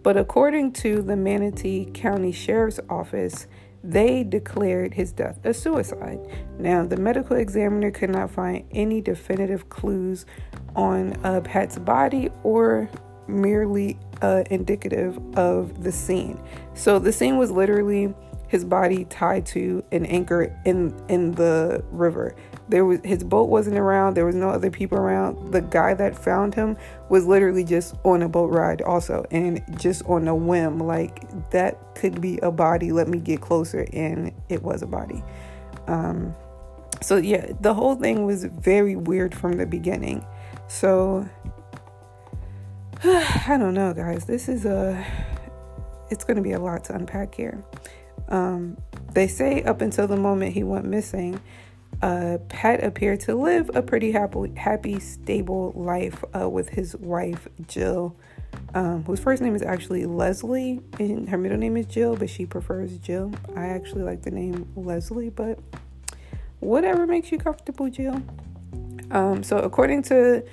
But 0.03 0.17
according 0.17 0.71
to 0.73 1.01
the 1.01 1.15
manatee 1.15 1.85
county 1.93 2.31
sheriff's 2.31 2.79
office 2.89 3.47
they 3.83 4.23
declared 4.23 4.93
his 4.93 5.11
death 5.11 5.39
a 5.43 5.53
suicide. 5.53 6.19
Now, 6.59 6.85
the 6.85 6.97
medical 6.97 7.37
examiner 7.37 7.91
could 7.91 8.09
not 8.09 8.29
find 8.29 8.65
any 8.71 9.01
definitive 9.01 9.69
clues 9.69 10.25
on 10.75 11.13
uh, 11.23 11.41
Pat's 11.41 11.79
body 11.79 12.29
or 12.43 12.89
merely 13.27 13.97
uh, 14.21 14.43
indicative 14.49 15.19
of 15.37 15.83
the 15.83 15.91
scene. 15.91 16.39
So 16.73 16.99
the 16.99 17.11
scene 17.11 17.37
was 17.37 17.51
literally 17.51 18.13
his 18.47 18.65
body 18.65 19.05
tied 19.05 19.45
to 19.47 19.83
an 19.91 20.05
anchor 20.05 20.55
in 20.65 20.93
in 21.07 21.31
the 21.31 21.83
river. 21.89 22.35
There 22.71 22.85
was 22.85 22.99
his 23.03 23.23
boat 23.23 23.49
wasn't 23.49 23.77
around. 23.77 24.15
There 24.15 24.25
was 24.25 24.35
no 24.35 24.49
other 24.49 24.71
people 24.71 24.97
around. 24.97 25.51
The 25.51 25.61
guy 25.61 25.93
that 25.93 26.17
found 26.17 26.55
him 26.55 26.77
was 27.09 27.25
literally 27.25 27.65
just 27.65 27.95
on 28.03 28.21
a 28.21 28.29
boat 28.29 28.51
ride 28.51 28.81
also 28.81 29.25
and 29.29 29.61
just 29.77 30.03
on 30.05 30.27
a 30.27 30.35
whim 30.35 30.79
like 30.79 31.49
that 31.51 31.77
could 31.95 32.21
be 32.21 32.37
a 32.39 32.49
body. 32.49 32.93
Let 32.93 33.09
me 33.09 33.19
get 33.19 33.41
closer 33.41 33.85
and 33.91 34.31
it 34.47 34.63
was 34.63 34.81
a 34.81 34.87
body. 34.87 35.21
Um 35.87 36.33
so 37.01 37.17
yeah, 37.17 37.51
the 37.59 37.73
whole 37.73 37.95
thing 37.95 38.25
was 38.25 38.45
very 38.45 38.95
weird 38.95 39.35
from 39.35 39.57
the 39.57 39.65
beginning. 39.65 40.25
So 40.67 41.27
I 43.03 43.57
don't 43.59 43.73
know, 43.73 43.93
guys. 43.93 44.25
This 44.25 44.47
is 44.47 44.65
a 44.65 45.05
it's 46.09 46.23
going 46.23 46.37
to 46.37 46.43
be 46.43 46.51
a 46.51 46.59
lot 46.59 46.85
to 46.85 46.95
unpack 46.95 47.35
here. 47.35 47.63
Um, 48.29 48.77
they 49.13 49.27
say 49.27 49.63
up 49.63 49.81
until 49.81 50.07
the 50.07 50.17
moment 50.17 50.53
he 50.53 50.63
went 50.63 50.85
missing, 50.85 51.39
uh, 52.01 52.37
Pat 52.49 52.83
appeared 52.83 53.19
to 53.21 53.35
live 53.35 53.69
a 53.75 53.81
pretty 53.81 54.11
happy, 54.11 54.53
happy, 54.55 54.99
stable 54.99 55.71
life 55.75 56.23
uh, 56.39 56.49
with 56.49 56.69
his 56.69 56.95
wife 56.97 57.47
Jill, 57.67 58.15
um, 58.73 59.03
whose 59.03 59.19
first 59.19 59.41
name 59.41 59.55
is 59.55 59.61
actually 59.61 60.05
Leslie, 60.05 60.81
and 60.99 61.29
her 61.29 61.37
middle 61.37 61.57
name 61.57 61.77
is 61.77 61.85
Jill, 61.85 62.15
but 62.15 62.29
she 62.29 62.45
prefers 62.45 62.97
Jill. 62.97 63.31
I 63.55 63.67
actually 63.67 64.03
like 64.03 64.23
the 64.23 64.31
name 64.31 64.71
Leslie, 64.75 65.29
but 65.29 65.59
whatever 66.59 67.05
makes 67.05 67.31
you 67.31 67.37
comfortable, 67.37 67.89
Jill. 67.89 68.21
Um, 69.11 69.43
so 69.43 69.57
according 69.57 70.03
to 70.03 70.43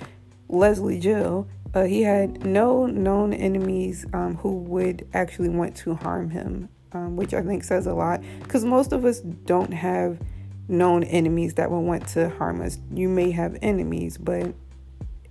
Leslie 0.49 0.99
Jill, 0.99 1.47
uh, 1.73 1.83
he 1.83 2.01
had 2.01 2.45
no 2.45 2.85
known 2.85 3.33
enemies 3.33 4.05
um, 4.13 4.35
who 4.35 4.57
would 4.57 5.07
actually 5.13 5.49
want 5.49 5.75
to 5.77 5.95
harm 5.95 6.29
him 6.29 6.69
um, 6.91 7.15
which 7.15 7.33
I 7.33 7.41
think 7.41 7.63
says 7.63 7.87
a 7.87 7.93
lot 7.93 8.21
because 8.41 8.65
most 8.65 8.91
of 8.91 9.05
us 9.05 9.19
don't 9.19 9.73
have 9.73 10.19
known 10.69 11.03
enemies 11.03 11.55
that 11.55 11.71
would 11.71 11.79
want 11.79 12.07
to 12.09 12.29
harm 12.29 12.61
us. 12.61 12.77
You 12.93 13.09
may 13.09 13.31
have 13.31 13.57
enemies, 13.61 14.17
but 14.17 14.53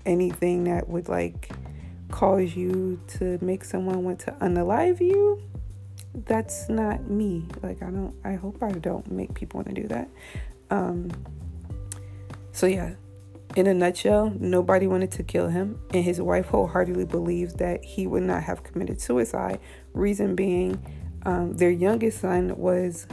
anything 0.04 0.64
that 0.64 0.88
would 0.88 1.09
like 1.09 1.50
cause 2.11 2.57
you 2.57 3.00
to 3.07 3.38
make 3.40 3.64
someone 3.64 4.02
want 4.02 4.18
to 4.21 4.33
unalive 4.40 5.00
you, 5.00 5.42
that's 6.26 6.68
not 6.68 7.09
me. 7.09 7.47
Like 7.62 7.83
I 7.83 7.87
don't 7.90 8.14
I 8.25 8.35
hope 8.35 8.62
I 8.62 8.73
don't 8.73 9.11
make 9.11 9.35
people 9.35 9.59
want 9.59 9.75
to 9.75 9.83
do 9.83 9.88
that. 9.88 10.09
Um 10.71 11.11
so 12.52 12.66
yeah, 12.66 12.95
in 13.54 13.66
a 13.66 13.75
nutshell, 13.75 14.33
nobody 14.38 14.87
wanted 14.87 15.12
to 15.12 15.23
kill 15.23 15.49
him, 15.49 15.80
and 15.95 16.04
his 16.04 16.21
wife 16.21 16.47
wholeheartedly 16.47 17.04
believes 17.04 17.54
that 17.54 17.85
he 17.85 18.07
would 18.07 18.25
not 18.25 18.42
have 18.42 18.64
committed 18.64 19.00
suicide. 19.00 19.61
Reason 19.95 20.35
being, 20.35 20.83
um, 21.25 21.52
their 21.54 21.71
youngest 21.71 22.21
son 22.21 22.57
was 22.57 23.07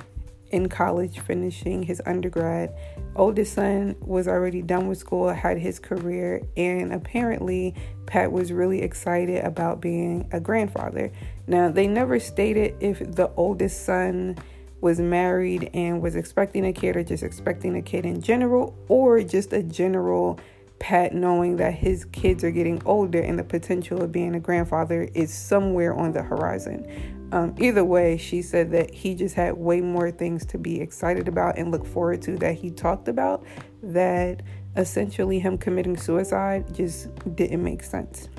in 0.55 0.69
college 0.69 1.19
finishing 1.19 1.83
his 1.83 2.01
undergrad. 2.05 2.73
Oldest 3.17 3.53
son 3.53 3.93
was 3.99 4.25
already 4.25 4.61
done 4.61 4.87
with 4.87 4.97
school, 4.97 5.27
had 5.27 5.57
his 5.57 5.79
career, 5.79 6.41
and 6.55 6.93
apparently 6.93 7.75
Pat 8.05 8.31
was 8.31 8.53
really 8.53 8.81
excited 8.81 9.43
about 9.43 9.81
being 9.81 10.29
a 10.31 10.39
grandfather. 10.39 11.11
Now, 11.45 11.69
they 11.69 11.87
never 11.87 12.21
stated 12.21 12.73
if 12.79 12.99
the 12.99 13.29
oldest 13.35 13.83
son 13.85 14.37
was 14.79 15.01
married 15.01 15.71
and 15.73 16.01
was 16.01 16.15
expecting 16.15 16.65
a 16.65 16.71
kid 16.71 16.95
or 16.95 17.03
just 17.03 17.21
expecting 17.21 17.75
a 17.75 17.81
kid 17.81 18.05
in 18.05 18.21
general 18.21 18.77
or 18.87 19.21
just 19.23 19.51
a 19.51 19.61
general 19.61 20.39
Pat 20.79 21.13
knowing 21.13 21.57
that 21.57 21.73
his 21.73 22.05
kids 22.05 22.43
are 22.43 22.51
getting 22.51 22.81
older 22.85 23.19
and 23.19 23.39
the 23.39 23.43
potential 23.43 24.01
of 24.03 24.11
being 24.11 24.35
a 24.35 24.39
grandfather 24.39 25.09
is 25.13 25.33
somewhere 25.33 25.93
on 25.93 26.11
the 26.11 26.21
horizon. 26.21 26.85
Um, 27.31 27.55
either 27.59 27.83
way, 27.83 28.17
she 28.17 28.41
said 28.41 28.71
that 28.71 28.93
he 28.93 29.15
just 29.15 29.35
had 29.35 29.57
way 29.57 29.81
more 29.81 30.11
things 30.11 30.45
to 30.47 30.57
be 30.57 30.79
excited 30.79 31.27
about 31.27 31.57
and 31.57 31.71
look 31.71 31.85
forward 31.85 32.21
to 32.23 32.37
that 32.37 32.55
he 32.55 32.71
talked 32.71 33.07
about 33.07 33.43
that 33.81 34.41
essentially 34.75 35.39
him 35.39 35.57
committing 35.57 35.97
suicide 35.97 36.73
just 36.73 37.09
didn't 37.35 37.63
make 37.63 37.83
sense. 37.83 38.29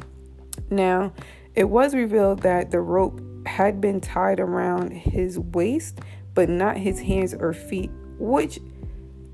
Now, 0.71 1.13
it 1.55 1.65
was 1.65 1.95
revealed 1.95 2.43
that 2.43 2.71
the 2.71 2.81
rope 2.81 3.21
had 3.47 3.81
been 3.81 4.01
tied 4.01 4.41
around 4.41 4.93
his 4.93 5.39
waist, 5.39 6.01
but 6.35 6.49
not 6.49 6.77
his 6.77 7.01
hands 7.01 7.35
or 7.35 7.53
feet, 7.53 7.91
which 8.19 8.59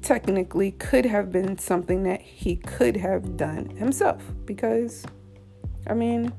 technically 0.03 0.73
could 0.73 1.05
have 1.05 1.31
been 1.31 1.59
something 1.59 2.03
that 2.03 2.21
he 2.21 2.57
could 2.57 2.97
have 2.97 3.37
done 3.37 3.67
himself 3.77 4.23
because 4.45 5.05
I 5.87 5.95
mean, 5.95 6.33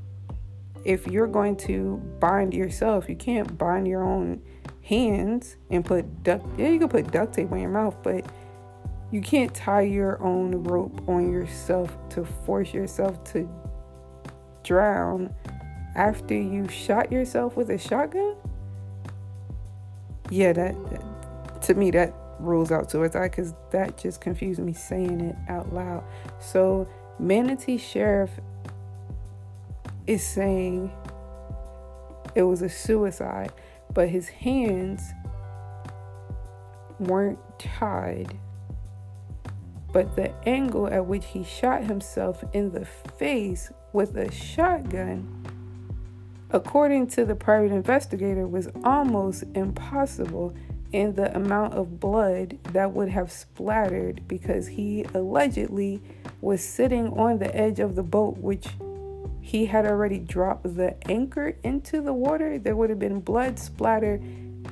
if 0.85 1.07
you're 1.07 1.27
going 1.27 1.55
to 1.55 1.97
bind 2.19 2.53
yourself, 2.53 3.07
you 3.07 3.15
can't 3.15 3.57
bind 3.57 3.87
your 3.87 4.03
own 4.03 4.41
hands 4.81 5.55
and 5.69 5.85
put 5.85 6.23
duct 6.23 6.45
yeah, 6.59 6.67
you 6.69 6.79
can 6.79 6.89
put 6.89 7.11
duct 7.11 7.33
tape 7.33 7.51
on 7.51 7.59
your 7.59 7.69
mouth, 7.69 7.95
but 8.03 8.25
you 9.11 9.21
can't 9.21 9.53
tie 9.53 9.81
your 9.81 10.21
own 10.21 10.63
rope 10.63 11.07
on 11.07 11.31
yourself 11.31 11.95
to 12.09 12.25
force 12.25 12.73
yourself 12.73 13.23
to 13.23 13.49
drown 14.63 15.33
after 15.95 16.33
you 16.33 16.67
shot 16.67 17.11
yourself 17.11 17.55
with 17.55 17.69
a 17.69 17.77
shotgun. 17.77 18.35
Yeah, 20.29 20.53
that, 20.53 20.75
that 20.89 21.61
to 21.63 21.75
me 21.75 21.91
that 21.91 22.13
rules 22.39 22.71
out 22.71 22.91
suicide 22.91 23.31
because 23.31 23.53
that 23.71 23.97
just 23.97 24.19
confused 24.19 24.59
me 24.59 24.73
saying 24.73 25.21
it 25.21 25.35
out 25.47 25.73
loud. 25.73 26.03
So, 26.39 26.87
Manatee 27.19 27.77
Sheriff 27.77 28.31
is 30.07 30.25
saying 30.25 30.91
it 32.35 32.43
was 32.43 32.61
a 32.61 32.69
suicide, 32.69 33.51
but 33.93 34.09
his 34.09 34.29
hands 34.29 35.01
weren't 36.99 37.39
tied. 37.59 38.37
But 39.91 40.15
the 40.15 40.33
angle 40.47 40.87
at 40.87 41.05
which 41.05 41.25
he 41.25 41.43
shot 41.43 41.83
himself 41.83 42.43
in 42.53 42.71
the 42.71 42.85
face 42.85 43.71
with 43.93 44.17
a 44.17 44.31
shotgun, 44.31 45.45
according 46.49 47.07
to 47.07 47.25
the 47.25 47.35
private 47.35 47.71
investigator, 47.71 48.47
was 48.47 48.69
almost 48.83 49.43
impossible 49.53 50.55
and 50.93 51.15
the 51.15 51.35
amount 51.35 51.73
of 51.73 51.99
blood 51.99 52.57
that 52.71 52.93
would 52.93 53.09
have 53.09 53.31
splattered 53.31 54.27
because 54.27 54.67
he 54.67 55.05
allegedly 55.13 56.01
was 56.41 56.63
sitting 56.63 57.07
on 57.13 57.39
the 57.39 57.55
edge 57.55 57.79
of 57.79 57.95
the 57.95 58.03
boat, 58.03 58.37
which 58.37 58.67
he 59.43 59.65
had 59.65 59.85
already 59.85 60.19
dropped 60.19 60.77
the 60.77 60.95
anchor 61.11 61.57
into 61.63 61.99
the 61.99 62.13
water, 62.13 62.57
there 62.57 62.77
would 62.77 62.89
have 62.89 62.97
been 62.97 63.19
blood 63.19 63.59
splatter 63.59 64.21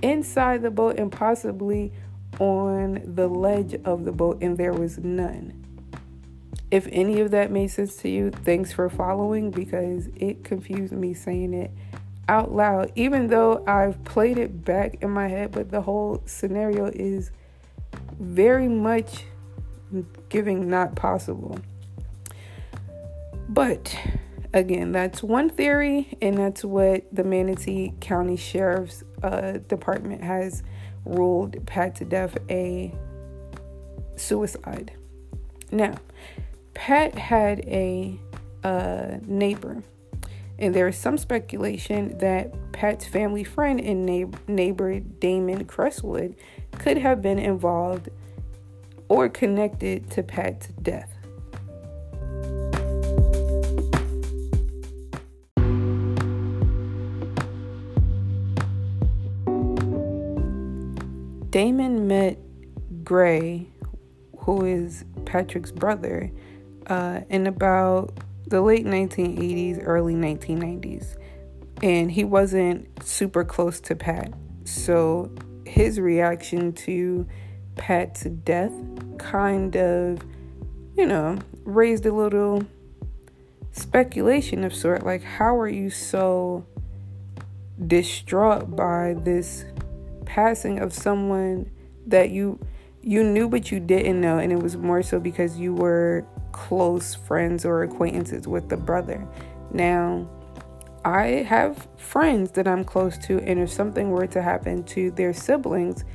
inside 0.02 0.62
the 0.62 0.72
boat 0.72 0.98
and 0.98 1.12
possibly 1.12 1.92
on 2.40 3.02
the 3.04 3.28
ledge 3.28 3.76
of 3.84 4.06
the 4.06 4.14
boat, 4.14 4.38
and 4.42 4.58
there 4.58 4.72
was 4.72 4.98
none. 4.98 5.54
If 6.72 6.88
any 6.90 7.20
of 7.20 7.32
that 7.32 7.52
made 7.52 7.68
sense 7.68 7.98
to 7.98 8.10
you, 8.10 8.32
thanks 8.32 8.72
for 8.72 8.90
following 8.90 9.52
because 9.52 10.08
it 10.16 10.46
confused 10.46 10.94
me 10.94 11.14
saying 11.14 11.54
it 11.54 11.72
out 12.30 12.54
loud, 12.54 12.94
even 12.96 13.28
though 13.28 13.66
I've 13.68 14.02
played 14.06 14.38
it 14.38 14.64
back 14.64 15.04
in 15.04 15.10
my 15.10 15.28
head, 15.28 15.52
but 15.52 15.70
the 15.70 15.82
whole 15.82 16.24
scenario 16.26 16.86
is 16.86 17.32
very 18.22 18.70
much 18.70 19.26
giving 20.30 20.70
not 20.70 20.96
possible. 20.96 21.60
But 23.50 23.94
again, 24.54 24.92
that's 24.92 25.24
one 25.24 25.50
theory, 25.50 26.18
and 26.22 26.38
that's 26.38 26.64
what 26.64 27.04
the 27.12 27.24
Manatee 27.24 27.94
County 28.00 28.36
Sheriff's 28.36 29.04
uh, 29.24 29.54
Department 29.68 30.24
has 30.24 30.64
ruled 31.06 31.66
Pat 31.66 31.96
to 31.96 32.06
death 32.06 32.38
a 32.50 32.94
suicide. 34.16 34.94
Now, 35.72 35.96
Pat 36.74 37.18
had 37.18 37.62
a 37.62 38.20
uh, 38.64 39.18
neighbor, 39.26 39.84
and 40.60 40.76
there 40.76 40.88
is 40.88 40.98
some 40.98 41.18
speculation 41.18 42.18
that 42.20 42.54
Pat's 42.72 43.06
family 43.06 43.44
friend 43.44 43.80
and 43.80 44.06
neighbor 44.48 45.00
Damon 45.00 45.66
Crestwood 45.66 46.36
could 46.78 46.98
have 46.98 47.22
been 47.22 47.40
involved 47.40 48.10
or 49.08 49.28
connected 49.28 50.10
to 50.12 50.24
Pat's 50.24 50.68
death. 50.82 51.11
Damon 61.52 62.08
met 62.08 62.38
Gray, 63.04 63.68
who 64.40 64.66
is 64.66 65.04
Patrick's 65.26 65.72
brother, 65.72 66.32
uh, 66.88 67.22
in 67.30 67.46
about 67.46 68.14
the 68.48 68.62
late 68.62 68.86
1980s, 68.86 69.82
early 69.86 70.16
1990s. 70.16 71.18
And 71.84 72.10
he 72.10 72.24
wasn't 72.24 72.88
super 73.04 73.44
close 73.44 73.82
to 73.82 73.96
Pat. 73.98 74.34
So 74.64 75.30
his 75.66 76.00
reaction 76.00 76.72
to 76.74 77.28
Pat's 77.76 78.24
death 78.24 78.74
kind 79.18 79.76
of, 79.76 80.20
you 80.96 81.06
know, 81.06 81.38
raised 81.66 82.06
a 82.06 82.14
little 82.14 82.64
speculation 83.74 84.64
of 84.64 84.74
sort 84.74 85.06
like 85.06 85.24
how 85.24 85.56
are 85.58 85.68
you 85.68 85.90
so 85.90 86.66
distraught 87.88 88.76
by 88.76 89.16
this 89.18 89.66
passing 90.32 90.80
of 90.80 90.94
someone 90.94 91.70
that 92.08 92.30
you 92.30 92.58
you 93.02 93.22
knew 93.22 93.50
but 93.50 93.70
you 93.70 93.82
didn't 93.82 94.22
know 94.22 94.38
and 94.38 94.50
it 94.50 94.60
was 94.64 94.78
more 94.78 95.04
so 95.04 95.20
because 95.20 95.58
you 95.58 95.74
were 95.74 96.26
close 96.54 97.14
friends 97.14 97.66
or 97.66 97.84
acquaintances 97.84 98.48
with 98.48 98.70
the 98.70 98.78
brother. 98.78 99.28
Now, 99.74 100.30
I 101.04 101.46
have 101.50 101.86
friends 101.98 102.52
that 102.52 102.66
I'm 102.66 102.86
close 102.86 103.18
to 103.26 103.40
and 103.40 103.60
if 103.60 103.70
something 103.70 104.10
were 104.12 104.28
to 104.28 104.42
happen 104.42 104.84
to 104.96 105.12
their 105.12 105.34
siblings, 105.34 106.06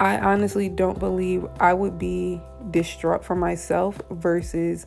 I 0.00 0.18
honestly 0.18 0.68
don't 0.68 0.98
believe 0.98 1.46
I 1.60 1.74
would 1.74 1.96
be 1.96 2.40
distraught 2.72 3.24
for 3.24 3.36
myself 3.36 4.00
versus 4.10 4.84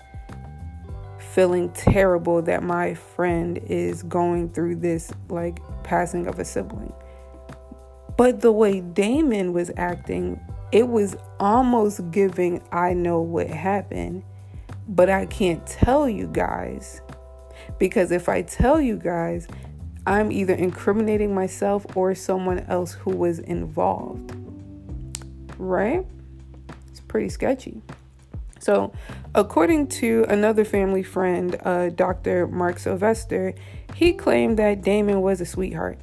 feeling 1.20 1.72
terrible 1.72 2.42
that 2.42 2.64
my 2.64 2.96
friend 2.96 3.60
is 3.70 4.04
going 4.04 4.50
through 4.50 4.76
this 4.76 5.14
like 5.30 5.60
passing 5.84 6.28
of 6.28 6.40
a 6.40 6.44
sibling. 6.44 6.92
But 8.18 8.42
the 8.42 8.52
way 8.52 8.82
Damon 8.82 9.54
was 9.54 9.72
acting, 9.78 10.40
it 10.72 10.88
was 10.88 11.16
almost 11.40 12.12
giving 12.12 12.62
I 12.72 12.94
know 12.94 13.22
what 13.22 13.48
happened, 13.48 14.24
but 14.88 15.10
I 15.10 15.26
can't 15.26 15.66
tell 15.66 16.08
you 16.08 16.28
guys. 16.28 17.02
Because 17.80 18.12
if 18.12 18.30
I 18.30 18.42
tell 18.42 18.80
you 18.82 18.98
guys, 18.98 19.48
I'm 20.06 20.32
either 20.32 20.54
incriminating 20.54 21.34
myself 21.34 21.86
or 21.96 22.14
someone 22.14 22.60
else 22.68 22.94
who 22.94 23.12
was 23.12 23.40
involved. 23.40 24.36
Right? 25.58 26.06
It's 26.90 27.00
pretty 27.00 27.30
sketchy. 27.30 27.82
So, 28.60 28.94
according 29.36 29.88
to 29.88 30.26
another 30.30 30.64
family 30.64 31.04
friend, 31.04 31.58
uh, 31.64 31.90
Dr. 31.90 32.48
Mark 32.48 32.80
Sylvester, 32.80 33.54
he 33.94 34.14
claimed 34.14 34.58
that 34.58 34.82
Damon 34.82 35.22
was 35.22 35.42
a 35.42 35.46
sweetheart. 35.46 36.00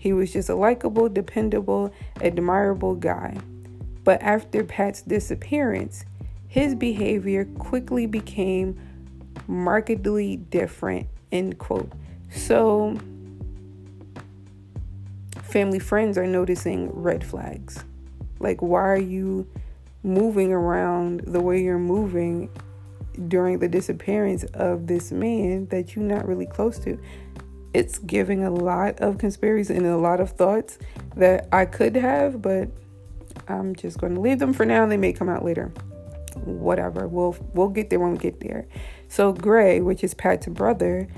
He 0.00 0.14
was 0.14 0.32
just 0.32 0.48
a 0.48 0.54
likable, 0.54 1.10
dependable, 1.10 1.92
admirable 2.22 2.94
guy. 2.94 3.36
But 4.02 4.22
after 4.22 4.64
Pat's 4.64 5.02
disappearance, 5.02 6.06
his 6.48 6.74
behavior 6.74 7.44
quickly 7.44 8.06
became 8.06 8.80
markedly 9.46 10.38
different. 10.38 11.06
End 11.30 11.58
quote. 11.58 11.92
So, 12.30 12.98
family 15.42 15.78
friends 15.78 16.16
are 16.16 16.26
noticing 16.26 16.90
red 16.92 17.22
flags. 17.22 17.84
Like, 18.38 18.62
why 18.62 18.80
are 18.80 18.96
you 18.96 19.46
moving 20.02 20.50
around 20.50 21.20
the 21.26 21.42
way 21.42 21.62
you're 21.62 21.78
moving 21.78 22.48
during 23.28 23.58
the 23.58 23.68
disappearance 23.68 24.44
of 24.54 24.86
this 24.86 25.12
man 25.12 25.66
that 25.66 25.94
you're 25.94 26.06
not 26.06 26.26
really 26.26 26.46
close 26.46 26.78
to? 26.78 26.98
It's 27.72 27.98
giving 27.98 28.44
a 28.44 28.50
lot 28.50 28.98
of 29.00 29.18
conspiracies 29.18 29.76
and 29.76 29.86
a 29.86 29.96
lot 29.96 30.20
of 30.20 30.30
thoughts 30.30 30.78
that 31.16 31.48
I 31.52 31.64
could 31.66 31.96
have, 31.96 32.42
but 32.42 32.68
I'm 33.48 33.74
just 33.74 33.98
going 33.98 34.14
to 34.14 34.20
leave 34.20 34.38
them 34.38 34.52
for 34.52 34.64
now. 34.64 34.86
They 34.86 34.96
may 34.96 35.12
come 35.12 35.28
out 35.28 35.44
later. 35.44 35.72
Whatever. 36.44 37.08
We'll 37.08 37.36
we'll 37.54 37.68
get 37.68 37.90
there 37.90 37.98
when 37.98 38.12
we 38.12 38.18
get 38.18 38.40
there. 38.40 38.66
So 39.08 39.32
Gray, 39.32 39.80
which 39.80 40.04
is 40.04 40.14
Pat's 40.14 40.46
brother, 40.46 41.08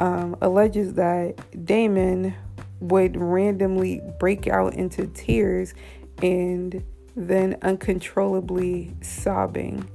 um, 0.00 0.36
alleges 0.40 0.94
that 0.94 1.66
Damon 1.66 2.34
would 2.80 3.16
randomly 3.16 4.00
break 4.18 4.48
out 4.48 4.74
into 4.74 5.06
tears 5.08 5.74
and 6.22 6.82
then 7.14 7.56
uncontrollably 7.62 8.94
sobbing. 9.02 9.88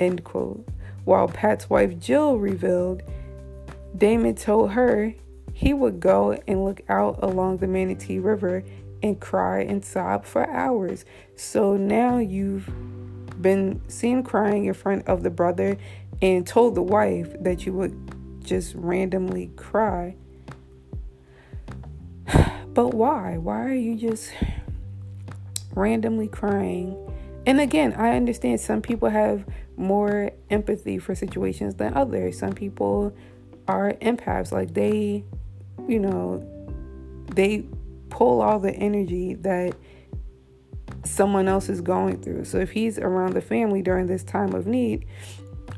End 0.00 0.24
quote. 0.24 0.66
While 1.04 1.28
Pat's 1.28 1.68
wife 1.68 1.98
Jill 1.98 2.38
revealed 2.38 3.02
Damon 3.96 4.34
told 4.34 4.72
her 4.72 5.14
he 5.52 5.74
would 5.74 6.00
go 6.00 6.38
and 6.46 6.64
look 6.64 6.80
out 6.88 7.18
along 7.22 7.58
the 7.58 7.66
Manatee 7.66 8.18
River 8.18 8.64
and 9.02 9.20
cry 9.20 9.60
and 9.62 9.84
sob 9.84 10.24
for 10.24 10.48
hours. 10.48 11.04
So 11.36 11.76
now 11.76 12.18
you've 12.18 12.70
been 13.40 13.82
seen 13.88 14.22
crying 14.22 14.66
in 14.66 14.74
front 14.74 15.06
of 15.08 15.22
the 15.22 15.30
brother 15.30 15.76
and 16.20 16.46
told 16.46 16.74
the 16.74 16.82
wife 16.82 17.34
that 17.40 17.66
you 17.66 17.72
would 17.72 18.42
just 18.44 18.74
randomly 18.74 19.50
cry. 19.56 20.16
But 22.72 22.94
why? 22.94 23.36
Why 23.36 23.66
are 23.66 23.74
you 23.74 23.96
just 23.96 24.32
randomly 25.74 26.26
crying? 26.26 26.96
And 27.44 27.60
again, 27.60 27.92
I 27.92 28.16
understand 28.16 28.60
some 28.60 28.80
people 28.80 29.10
have 29.10 29.44
more 29.76 30.30
empathy 30.48 30.98
for 30.98 31.14
situations 31.14 31.74
than 31.74 31.92
others. 31.92 32.38
Some 32.38 32.52
people 32.54 33.14
are 33.68 33.92
empaths. 33.94 34.52
Like 34.52 34.74
they, 34.74 35.24
you 35.88 35.98
know, 35.98 36.46
they 37.34 37.64
pull 38.10 38.42
all 38.42 38.58
the 38.58 38.72
energy 38.72 39.34
that 39.34 39.74
someone 41.04 41.48
else 41.48 41.68
is 41.68 41.80
going 41.80 42.22
through. 42.22 42.44
So 42.44 42.58
if 42.58 42.70
he's 42.70 42.98
around 42.98 43.34
the 43.34 43.40
family 43.40 43.82
during 43.82 44.06
this 44.06 44.22
time 44.22 44.54
of 44.54 44.66
need, 44.66 45.06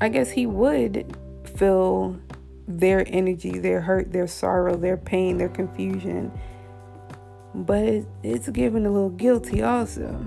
I 0.00 0.08
guess 0.08 0.30
he 0.30 0.46
would 0.46 1.16
feel 1.56 2.18
their 2.66 3.04
energy, 3.06 3.58
their 3.58 3.80
hurt, 3.80 4.12
their 4.12 4.26
sorrow, 4.26 4.76
their 4.76 4.96
pain, 4.96 5.38
their 5.38 5.48
confusion. 5.48 6.32
But 7.54 8.04
it's 8.22 8.48
giving 8.48 8.86
a 8.86 8.90
little 8.90 9.10
guilty 9.10 9.62
also. 9.62 10.26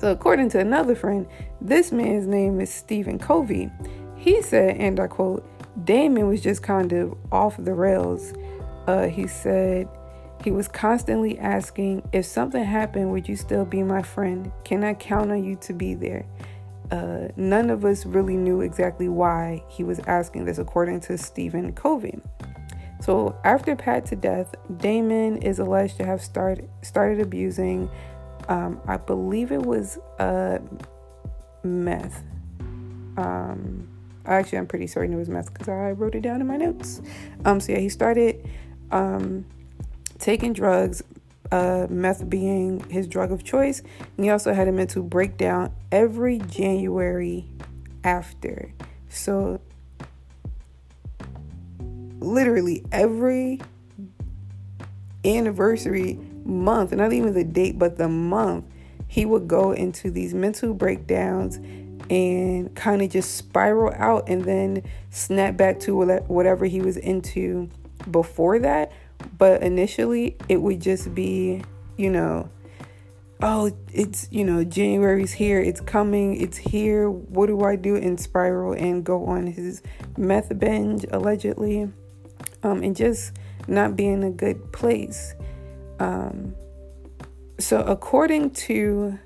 So, 0.00 0.10
according 0.10 0.50
to 0.50 0.58
another 0.58 0.94
friend, 0.94 1.26
this 1.60 1.90
man's 1.90 2.26
name 2.26 2.60
is 2.60 2.72
Stephen 2.72 3.18
Covey. 3.18 3.70
He 4.16 4.42
said, 4.42 4.76
and 4.76 5.00
I 5.00 5.06
quote, 5.06 5.48
Damon 5.82 6.28
was 6.28 6.40
just 6.40 6.62
kind 6.62 6.92
of 6.92 7.16
off 7.32 7.56
the 7.58 7.74
rails. 7.74 8.32
Uh, 8.86 9.08
he 9.08 9.26
said 9.26 9.88
he 10.42 10.50
was 10.50 10.68
constantly 10.68 11.38
asking, 11.38 12.08
If 12.12 12.26
something 12.26 12.62
happened, 12.62 13.10
would 13.10 13.28
you 13.28 13.36
still 13.36 13.64
be 13.64 13.82
my 13.82 14.02
friend? 14.02 14.52
Can 14.64 14.84
I 14.84 14.94
count 14.94 15.32
on 15.32 15.42
you 15.42 15.56
to 15.56 15.72
be 15.72 15.94
there? 15.94 16.26
Uh, 16.90 17.28
none 17.36 17.70
of 17.70 17.84
us 17.84 18.04
really 18.04 18.36
knew 18.36 18.60
exactly 18.60 19.08
why 19.08 19.64
he 19.68 19.82
was 19.82 19.98
asking 20.00 20.44
this, 20.44 20.58
according 20.58 21.00
to 21.00 21.18
Stephen 21.18 21.72
Covey. 21.72 22.20
So, 23.00 23.36
after 23.44 23.74
Pat 23.74 24.06
to 24.06 24.16
death, 24.16 24.54
Damon 24.78 25.38
is 25.38 25.58
alleged 25.58 25.96
to 25.96 26.06
have 26.06 26.22
start, 26.22 26.64
started 26.82 27.20
abusing, 27.20 27.90
um, 28.48 28.80
I 28.86 28.98
believe 28.98 29.50
it 29.50 29.62
was 29.62 29.98
uh, 30.18 30.58
meth. 31.62 32.22
Um, 33.16 33.93
Actually, 34.26 34.58
I'm 34.58 34.66
pretty 34.66 34.86
certain 34.86 35.12
it 35.12 35.16
was 35.16 35.28
meth 35.28 35.52
because 35.52 35.68
I 35.68 35.92
wrote 35.92 36.14
it 36.14 36.22
down 36.22 36.40
in 36.40 36.46
my 36.46 36.56
notes. 36.56 37.02
Um, 37.44 37.60
so 37.60 37.72
yeah, 37.72 37.78
he 37.78 37.88
started 37.88 38.48
um, 38.90 39.44
taking 40.18 40.52
drugs, 40.52 41.02
uh, 41.52 41.86
meth 41.90 42.28
being 42.28 42.80
his 42.88 43.06
drug 43.06 43.32
of 43.32 43.44
choice. 43.44 43.82
And 44.16 44.24
he 44.24 44.30
also 44.30 44.54
had 44.54 44.68
a 44.68 44.72
mental 44.72 45.02
breakdown 45.02 45.72
every 45.92 46.38
January 46.38 47.46
after. 48.02 48.72
So 49.08 49.60
literally 52.20 52.84
every 52.90 53.60
anniversary 55.24 56.18
month, 56.44 56.92
not 56.92 57.12
even 57.12 57.34
the 57.34 57.44
date, 57.44 57.78
but 57.78 57.98
the 57.98 58.08
month, 58.08 58.64
he 59.06 59.24
would 59.24 59.46
go 59.46 59.72
into 59.72 60.10
these 60.10 60.34
mental 60.34 60.74
breakdowns 60.74 61.58
and 62.10 62.74
kind 62.74 63.02
of 63.02 63.10
just 63.10 63.36
spiral 63.36 63.94
out 63.96 64.28
and 64.28 64.44
then 64.44 64.82
snap 65.10 65.56
back 65.56 65.80
to 65.80 65.96
whatever 66.26 66.66
he 66.66 66.80
was 66.80 66.96
into 66.96 67.70
before 68.10 68.58
that. 68.58 68.92
But 69.38 69.62
initially, 69.62 70.36
it 70.48 70.60
would 70.60 70.80
just 70.80 71.14
be, 71.14 71.62
you 71.96 72.10
know, 72.10 72.50
oh, 73.42 73.70
it's, 73.92 74.28
you 74.30 74.44
know, 74.44 74.64
January's 74.64 75.32
here, 75.32 75.60
it's 75.60 75.80
coming, 75.80 76.40
it's 76.40 76.56
here. 76.56 77.10
What 77.10 77.46
do 77.46 77.62
I 77.62 77.76
do? 77.76 77.96
And 77.96 78.18
spiral 78.20 78.72
and 78.72 79.04
go 79.04 79.26
on 79.26 79.46
his 79.46 79.82
meth 80.16 80.58
binge, 80.58 81.06
allegedly, 81.10 81.90
um, 82.62 82.82
and 82.82 82.94
just 82.94 83.32
not 83.66 83.96
be 83.96 84.06
in 84.06 84.22
a 84.22 84.30
good 84.30 84.72
place. 84.72 85.34
Um, 85.98 86.54
so, 87.58 87.80
according 87.82 88.50
to 88.50 89.18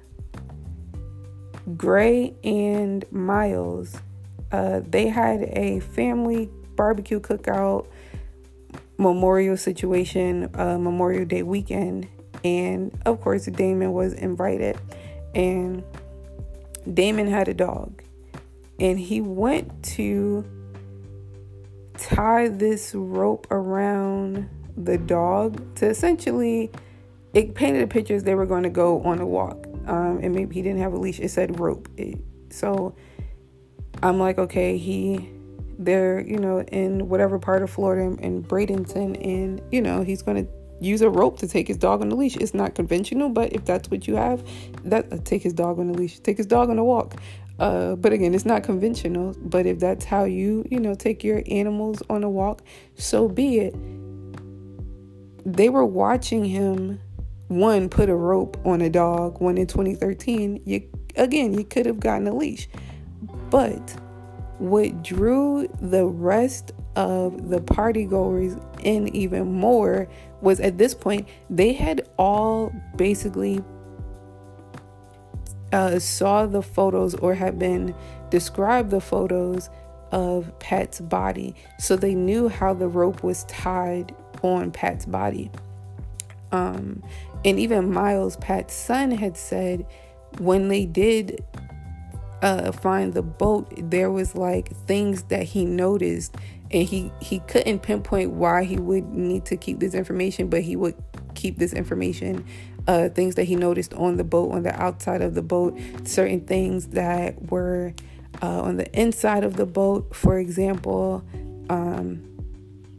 Gray 1.76 2.34
and 2.44 3.04
Miles, 3.12 3.96
uh, 4.52 4.80
they 4.84 5.08
had 5.08 5.42
a 5.42 5.80
family 5.80 6.50
barbecue 6.76 7.20
cookout 7.20 7.86
memorial 8.98 9.56
situation, 9.56 10.50
uh, 10.54 10.78
Memorial 10.78 11.24
Day 11.24 11.42
weekend, 11.42 12.08
and 12.44 12.96
of 13.06 13.20
course, 13.20 13.46
Damon 13.46 13.92
was 13.92 14.12
invited. 14.12 14.78
And 15.34 15.84
Damon 16.92 17.26
had 17.26 17.48
a 17.48 17.54
dog, 17.54 18.02
and 18.80 18.98
he 18.98 19.20
went 19.20 19.82
to 19.94 20.44
tie 21.98 22.48
this 22.48 22.94
rope 22.94 23.46
around 23.50 24.48
the 24.76 24.96
dog 24.96 25.74
to 25.76 25.86
essentially 25.86 26.70
it 27.34 27.54
painted 27.54 27.82
a 27.82 27.86
picture 27.86 28.14
as 28.14 28.24
they 28.24 28.34
were 28.34 28.46
going 28.46 28.62
to 28.62 28.70
go 28.70 29.02
on 29.02 29.18
a 29.18 29.26
walk 29.26 29.67
um, 29.88 30.20
and 30.22 30.34
maybe 30.34 30.54
he 30.54 30.62
didn't 30.62 30.80
have 30.80 30.92
a 30.92 30.96
leash 30.96 31.18
it 31.20 31.30
said 31.30 31.58
rope 31.58 31.88
it, 31.96 32.18
so 32.50 32.94
i'm 34.02 34.18
like 34.18 34.38
okay 34.38 34.76
he 34.76 35.28
they're 35.78 36.20
you 36.20 36.38
know 36.38 36.60
in 36.62 37.08
whatever 37.08 37.38
part 37.38 37.62
of 37.62 37.70
florida 37.70 38.16
in 38.22 38.42
bradenton 38.42 39.16
and 39.24 39.60
you 39.70 39.80
know 39.80 40.02
he's 40.02 40.22
going 40.22 40.44
to 40.44 40.50
use 40.80 41.00
a 41.00 41.10
rope 41.10 41.38
to 41.38 41.48
take 41.48 41.66
his 41.66 41.76
dog 41.76 42.00
on 42.00 42.08
the 42.08 42.14
leash 42.14 42.36
it's 42.36 42.54
not 42.54 42.74
conventional 42.74 43.28
but 43.28 43.52
if 43.52 43.64
that's 43.64 43.90
what 43.90 44.06
you 44.06 44.14
have 44.14 44.46
that 44.84 45.12
uh, 45.12 45.18
take 45.24 45.42
his 45.42 45.52
dog 45.52 45.80
on 45.80 45.90
the 45.90 45.98
leash 45.98 46.20
take 46.20 46.36
his 46.36 46.46
dog 46.46 46.70
on 46.70 46.78
a 46.78 46.84
walk 46.84 47.16
uh, 47.58 47.96
but 47.96 48.12
again, 48.12 48.34
it's 48.34 48.44
not 48.44 48.62
conventional. 48.62 49.34
But 49.40 49.66
if 49.66 49.78
that's 49.78 50.04
how 50.04 50.24
you, 50.24 50.64
you 50.70 50.78
know, 50.78 50.94
take 50.94 51.24
your 51.24 51.42
animals 51.50 52.02
on 52.08 52.22
a 52.22 52.30
walk, 52.30 52.62
so 52.94 53.28
be 53.28 53.58
it. 53.58 53.74
They 55.44 55.68
were 55.68 55.84
watching 55.84 56.44
him, 56.44 57.00
one, 57.48 57.88
put 57.88 58.08
a 58.08 58.14
rope 58.14 58.60
on 58.64 58.80
a 58.80 58.90
dog 58.90 59.40
when 59.40 59.58
in 59.58 59.66
2013, 59.66 60.62
you 60.64 60.88
again, 61.16 61.54
you 61.54 61.64
could 61.64 61.86
have 61.86 62.00
gotten 62.00 62.26
a 62.26 62.34
leash. 62.34 62.68
But 63.50 63.96
what 64.58 65.02
drew 65.02 65.68
the 65.80 66.04
rest 66.04 66.72
of 66.96 67.48
the 67.48 67.60
party 67.60 68.04
goers 68.04 68.56
in 68.82 69.14
even 69.14 69.52
more 69.52 70.08
was 70.40 70.60
at 70.60 70.78
this 70.78 70.94
point, 70.94 71.28
they 71.48 71.72
had 71.72 72.08
all 72.18 72.72
basically 72.96 73.62
uh, 75.72 75.98
saw 75.98 76.46
the 76.46 76.62
photos 76.62 77.14
or 77.14 77.34
had 77.34 77.58
been 77.58 77.94
described 78.30 78.90
the 78.90 79.00
photos 79.00 79.70
of 80.12 80.58
Pat's 80.58 81.00
body. 81.00 81.54
So 81.78 81.96
they 81.96 82.14
knew 82.14 82.48
how 82.48 82.74
the 82.74 82.88
rope 82.88 83.22
was 83.22 83.44
tied 83.44 84.14
on 84.42 84.70
Pat's 84.70 85.06
body. 85.06 85.50
Um, 86.50 87.02
and 87.44 87.58
even 87.58 87.92
Miles, 87.92 88.36
Pat's 88.36 88.74
son, 88.74 89.10
had 89.10 89.36
said 89.36 89.86
when 90.38 90.68
they 90.68 90.84
did 90.84 91.44
uh, 92.42 92.72
find 92.72 93.14
the 93.14 93.22
boat, 93.22 93.72
there 93.76 94.10
was 94.10 94.34
like 94.34 94.68
things 94.86 95.24
that 95.24 95.42
he 95.42 95.64
noticed, 95.64 96.34
and 96.70 96.86
he 96.86 97.12
he 97.20 97.40
couldn't 97.40 97.80
pinpoint 97.80 98.30
why 98.32 98.64
he 98.64 98.78
would 98.78 99.04
need 99.12 99.44
to 99.46 99.56
keep 99.56 99.80
this 99.80 99.94
information, 99.94 100.48
but 100.48 100.62
he 100.62 100.76
would 100.76 100.94
keep 101.34 101.58
this 101.58 101.72
information 101.72 102.44
uh, 102.88 103.10
things 103.10 103.34
that 103.36 103.44
he 103.44 103.54
noticed 103.54 103.92
on 103.94 104.16
the 104.16 104.24
boat, 104.24 104.50
on 104.52 104.62
the 104.62 104.74
outside 104.82 105.20
of 105.20 105.34
the 105.34 105.42
boat, 105.42 105.78
certain 106.04 106.40
things 106.40 106.88
that 106.88 107.50
were 107.50 107.92
uh, 108.42 108.62
on 108.62 108.76
the 108.76 108.90
inside 108.98 109.44
of 109.44 109.56
the 109.56 109.66
boat. 109.66 110.16
For 110.16 110.38
example, 110.38 111.22
um, 111.68 112.24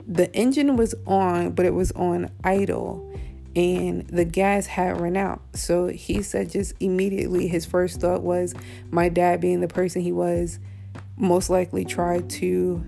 the 0.07 0.33
engine 0.35 0.75
was 0.75 0.93
on, 1.07 1.51
but 1.51 1.65
it 1.65 1.73
was 1.73 1.91
on 1.93 2.29
idle 2.43 3.08
and 3.55 4.07
the 4.07 4.25
gas 4.25 4.67
had 4.67 4.99
run 4.99 5.17
out. 5.17 5.41
So 5.53 5.87
he 5.87 6.21
said, 6.21 6.51
just 6.51 6.73
immediately, 6.79 7.47
his 7.47 7.65
first 7.65 7.99
thought 8.01 8.21
was 8.21 8.53
my 8.91 9.09
dad, 9.09 9.41
being 9.41 9.61
the 9.61 9.67
person 9.67 10.01
he 10.01 10.11
was, 10.11 10.59
most 11.17 11.49
likely 11.49 11.85
tried 11.85 12.29
to 12.29 12.83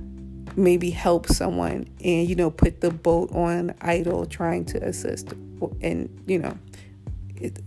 maybe 0.56 0.90
help 0.90 1.28
someone 1.28 1.88
and, 2.04 2.30
you 2.30 2.36
know, 2.36 2.52
put 2.52 2.82
the 2.82 2.92
boat 2.92 3.32
on 3.32 3.74
idle, 3.82 4.26
trying 4.26 4.66
to 4.66 4.84
assist. 4.84 5.34
And, 5.82 6.24
you 6.28 6.40
know, 6.40 6.58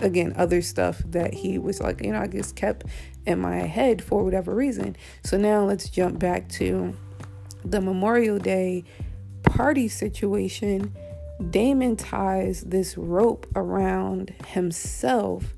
again 0.01 0.33
other 0.37 0.63
stuff 0.63 1.03
that 1.07 1.35
he 1.35 1.59
was 1.59 1.81
like 1.81 2.01
you 2.01 2.13
know 2.13 2.21
i 2.21 2.29
just 2.29 2.55
kept 2.55 2.85
in 3.27 3.41
my 3.41 3.57
head 3.57 4.03
for 4.03 4.23
whatever 4.23 4.55
reason 4.55 4.97
so 5.25 5.37
now 5.37 5.65
let's 5.65 5.89
jump 5.89 6.17
back 6.19 6.49
to 6.49 6.95
the 7.65 7.81
memorial 7.81 8.39
day 8.39 8.85
party 9.43 9.89
situation 9.89 10.95
damon 11.51 11.97
ties 11.97 12.63
this 12.63 12.97
rope 12.97 13.47
around 13.57 14.35
himself 14.47 15.55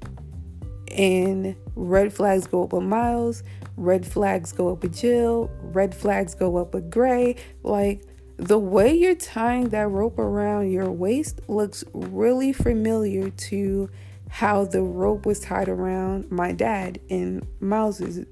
and 0.97 1.55
red 1.75 2.13
flags 2.13 2.47
go 2.47 2.65
up 2.65 2.73
with 2.73 2.83
miles 2.83 3.43
red 3.77 4.07
flags 4.07 4.53
go 4.53 4.71
up 4.71 4.83
with 4.83 4.97
jill 4.97 5.51
red 5.61 5.95
flags 5.95 6.35
go 6.35 6.57
up 6.57 6.73
with 6.73 6.91
gray 6.91 7.37
like 7.63 8.03
the 8.39 8.59
way 8.59 8.95
you're 8.95 9.15
tying 9.15 9.71
that 9.71 9.89
rope 9.89 10.19
around 10.19 10.71
your 10.71 10.91
waist 10.91 11.41
looks 11.49 11.85
really 11.93 12.53
familiar 12.53 13.31
to 13.31 13.89
how 14.29 14.65
the 14.65 14.83
rope 14.83 15.25
was 15.25 15.41
tied 15.41 15.69
around 15.69 16.31
my 16.31 16.53
dad 16.53 17.01
in 17.09 17.47
Miles's 17.61 18.27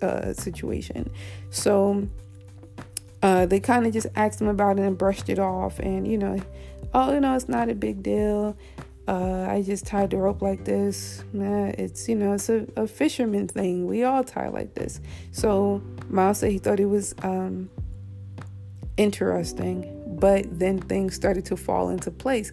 uh, 0.00 0.32
situation. 0.32 1.10
So 1.50 2.08
uh, 3.22 3.46
they 3.46 3.60
kind 3.60 3.86
of 3.86 3.92
just 3.92 4.06
asked 4.16 4.40
him 4.40 4.48
about 4.48 4.78
it 4.78 4.82
and 4.82 4.96
brushed 4.96 5.28
it 5.28 5.38
off, 5.38 5.78
and 5.78 6.08
you 6.08 6.18
know, 6.18 6.40
oh, 6.94 7.12
you 7.12 7.20
know, 7.20 7.34
it's 7.34 7.48
not 7.48 7.68
a 7.68 7.74
big 7.74 8.02
deal. 8.02 8.56
Uh, 9.08 9.46
I 9.48 9.62
just 9.62 9.84
tied 9.84 10.10
the 10.10 10.16
rope 10.16 10.42
like 10.42 10.64
this. 10.64 11.24
Nah, 11.32 11.72
it's 11.76 12.08
you 12.08 12.14
know, 12.14 12.34
it's 12.34 12.48
a, 12.48 12.66
a, 12.76 12.86
fisherman 12.86 13.48
thing. 13.48 13.86
We 13.86 14.04
all 14.04 14.22
tie 14.22 14.48
like 14.48 14.74
this. 14.74 15.00
So 15.32 15.82
Miles 16.08 16.38
said 16.38 16.52
he 16.52 16.58
thought 16.58 16.78
it 16.78 16.86
was 16.86 17.12
um, 17.22 17.68
interesting, 18.96 20.16
but 20.20 20.46
then 20.56 20.80
things 20.80 21.16
started 21.16 21.44
to 21.46 21.56
fall 21.56 21.88
into 21.88 22.12
place. 22.12 22.52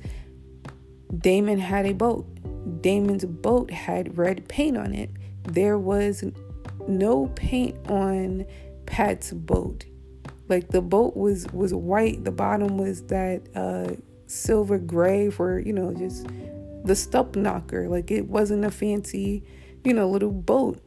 Damon 1.15 1.60
had 1.60 1.86
a 1.86 1.93
boat. 1.93 2.25
Damon's 2.82 3.25
boat 3.25 3.69
had 3.69 4.17
red 4.17 4.47
paint 4.47 4.75
on 4.75 4.93
it. 4.95 5.12
There 5.43 5.78
was 5.78 6.23
no 6.88 7.28
paint 7.36 7.75
on 7.89 8.45
Pat's 8.88 9.32
boat. 9.32 9.86
Like 10.47 10.69
the 10.69 10.82
boat 10.82 11.15
was 11.15 11.45
was 11.54 11.75
white. 11.75 12.23
The 12.23 12.32
bottom 12.32 12.80
was 12.80 13.04
that 13.04 13.43
uh, 13.56 13.95
silver 14.29 14.77
gray 14.77 15.29
for 15.29 15.59
you 15.59 15.73
know 15.73 15.93
just 15.93 16.27
the 16.83 16.95
stump 16.95 17.35
knocker. 17.35 17.87
Like 17.87 18.11
it 18.11 18.27
wasn't 18.27 18.65
a 18.65 18.71
fancy 18.71 19.43
you 19.83 19.93
know 19.93 20.09
little 20.09 20.31
boat. 20.31 20.81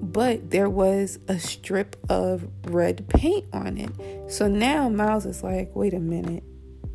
But 0.00 0.50
there 0.50 0.70
was 0.70 1.18
a 1.28 1.38
strip 1.38 1.96
of 2.08 2.48
red 2.64 3.08
paint 3.08 3.46
on 3.52 3.76
it. 3.76 3.90
So 4.30 4.48
now 4.48 4.88
Miles 4.88 5.26
is 5.26 5.42
like, 5.42 5.74
wait 5.76 5.92
a 5.92 6.00
minute. 6.00 6.42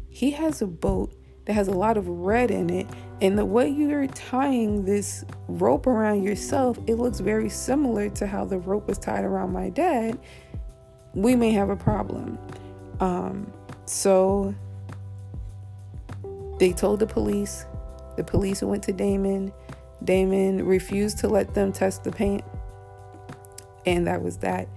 He 0.09 0.31
has 0.31 0.61
a 0.61 0.67
boat 0.67 1.13
that 1.45 1.53
has 1.53 1.67
a 1.67 1.71
lot 1.71 1.97
of 1.97 2.07
red 2.07 2.51
in 2.51 2.69
it. 2.69 2.87
And 3.21 3.37
the 3.37 3.45
way 3.45 3.69
you're 3.69 4.07
tying 4.07 4.85
this 4.85 5.23
rope 5.47 5.87
around 5.87 6.23
yourself, 6.23 6.77
it 6.87 6.95
looks 6.95 7.19
very 7.19 7.49
similar 7.49 8.09
to 8.09 8.27
how 8.27 8.45
the 8.45 8.57
rope 8.57 8.87
was 8.87 8.97
tied 8.97 9.23
around 9.23 9.51
my 9.53 9.69
dad. 9.69 10.19
We 11.13 11.35
may 11.35 11.51
have 11.51 11.69
a 11.69 11.75
problem. 11.75 12.37
Um, 12.99 13.51
so 13.85 14.55
they 16.63 16.71
told 16.71 17.01
the 17.01 17.05
police. 17.05 17.65
The 18.15 18.23
police 18.23 18.61
went 18.61 18.83
to 18.83 18.93
Damon. 18.93 19.51
Damon 20.05 20.65
refused 20.65 21.17
to 21.17 21.27
let 21.27 21.53
them 21.53 21.73
test 21.73 22.05
the 22.05 22.11
paint. 22.13 22.41
And 23.85 24.07
that 24.07 24.23
was 24.23 24.37
that. 24.37 24.69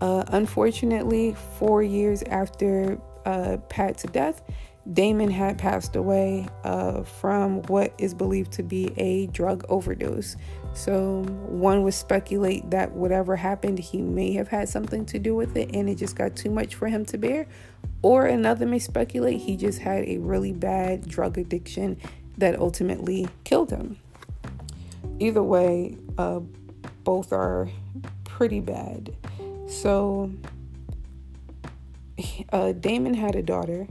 Uh, 0.00 0.24
unfortunately, 0.26 1.36
four 1.60 1.80
years 1.80 2.24
after 2.24 2.98
uh, 3.24 3.58
Pat's 3.68 4.02
death, 4.02 4.42
Damon 4.92 5.30
had 5.30 5.58
passed 5.58 5.94
away 5.94 6.48
uh, 6.64 7.04
from 7.04 7.62
what 7.62 7.94
is 7.98 8.14
believed 8.14 8.50
to 8.54 8.64
be 8.64 8.92
a 8.96 9.28
drug 9.28 9.64
overdose. 9.68 10.34
So, 10.74 11.22
one 11.48 11.82
would 11.82 11.94
speculate 11.94 12.70
that 12.70 12.92
whatever 12.92 13.34
happened, 13.36 13.78
he 13.78 14.00
may 14.00 14.32
have 14.34 14.48
had 14.48 14.68
something 14.68 15.04
to 15.06 15.18
do 15.18 15.34
with 15.34 15.56
it 15.56 15.74
and 15.74 15.88
it 15.88 15.96
just 15.96 16.14
got 16.14 16.36
too 16.36 16.50
much 16.50 16.76
for 16.76 16.88
him 16.88 17.04
to 17.06 17.18
bear. 17.18 17.46
Or 18.02 18.26
another 18.26 18.64
may 18.64 18.78
speculate 18.78 19.40
he 19.40 19.56
just 19.56 19.80
had 19.80 20.04
a 20.04 20.18
really 20.18 20.52
bad 20.52 21.08
drug 21.08 21.36
addiction 21.36 21.98
that 22.36 22.58
ultimately 22.58 23.28
killed 23.42 23.70
him. 23.70 23.98
Either 25.18 25.42
way, 25.42 25.96
uh, 26.16 26.40
both 27.02 27.32
are 27.32 27.68
pretty 28.24 28.60
bad. 28.60 29.16
So, 29.66 30.30
uh, 32.52 32.72
Damon 32.72 33.14
had 33.14 33.34
a 33.34 33.42
daughter 33.42 33.88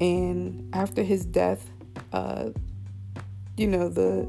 and 0.00 0.68
after 0.72 1.02
his 1.02 1.24
death, 1.24 1.68
uh, 2.12 2.50
you 3.56 3.66
know 3.66 3.88
the 3.88 4.26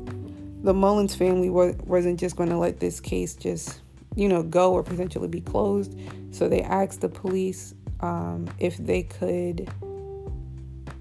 the 0.64 0.74
Mullins 0.74 1.16
family 1.16 1.50
was, 1.50 1.76
wasn't 1.86 2.20
just 2.20 2.36
going 2.36 2.50
to 2.50 2.58
let 2.58 2.80
this 2.80 3.00
case 3.00 3.36
just 3.36 3.82
you 4.16 4.28
know 4.28 4.44
go 4.44 4.74
or 4.74 4.84
potentially 4.84 5.28
be 5.28 5.42
closed. 5.42 5.98
So 6.32 6.48
they 6.48 6.62
asked 6.62 7.02
the 7.02 7.10
police 7.10 7.74
um, 8.02 8.50
if 8.60 8.78
they 8.78 9.04
could 9.04 9.70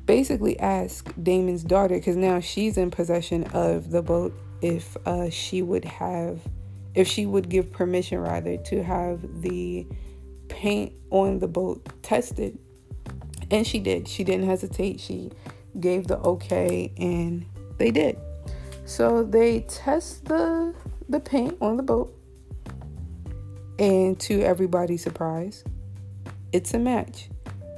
basically 0.07 0.59
ask 0.59 1.13
Damon's 1.23 1.63
daughter 1.63 1.95
because 1.95 2.17
now 2.17 2.41
she's 2.41 2.77
in 2.77 2.91
possession 2.91 3.45
of 3.53 3.91
the 3.91 4.03
boat 4.03 4.35
if 4.61 4.97
uh, 5.07 5.31
she 5.31 5.63
would 5.63 5.85
have 5.85 6.41
if 6.95 7.07
she 7.07 7.25
would 7.25 7.49
give 7.49 7.71
permission 7.71 8.19
rather 8.19 8.57
to 8.57 8.83
have 8.83 9.43
the 9.43 9.87
paint 10.49 10.93
on 11.11 11.39
the 11.39 11.47
boat 11.47 11.89
tested 12.03 12.59
and 13.51 13.67
she 13.67 13.79
did. 13.79 14.09
She 14.09 14.25
didn't 14.25 14.47
hesitate. 14.47 15.01
She 15.01 15.31
gave 15.79 16.07
the 16.07 16.19
okay 16.19 16.93
and 16.97 17.47
they 17.79 17.91
did. 17.91 18.19
So 18.91 19.23
they 19.23 19.61
test 19.61 20.25
the 20.25 20.75
the 21.09 21.21
paint 21.21 21.57
on 21.61 21.77
the 21.77 21.83
boat. 21.85 22.13
And 23.79 24.19
to 24.19 24.43
everybody's 24.43 25.01
surprise, 25.01 25.63
it's 26.51 26.75
a 26.75 26.79
match. 26.81 27.31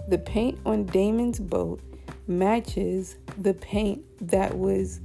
The 0.09 0.17
paint 0.17 0.59
on 0.65 0.87
Damon's 0.87 1.39
boat 1.39 1.83
matches 2.27 3.17
the 3.37 3.53
paint 3.53 4.03
that 4.27 4.57
was 4.57 5.01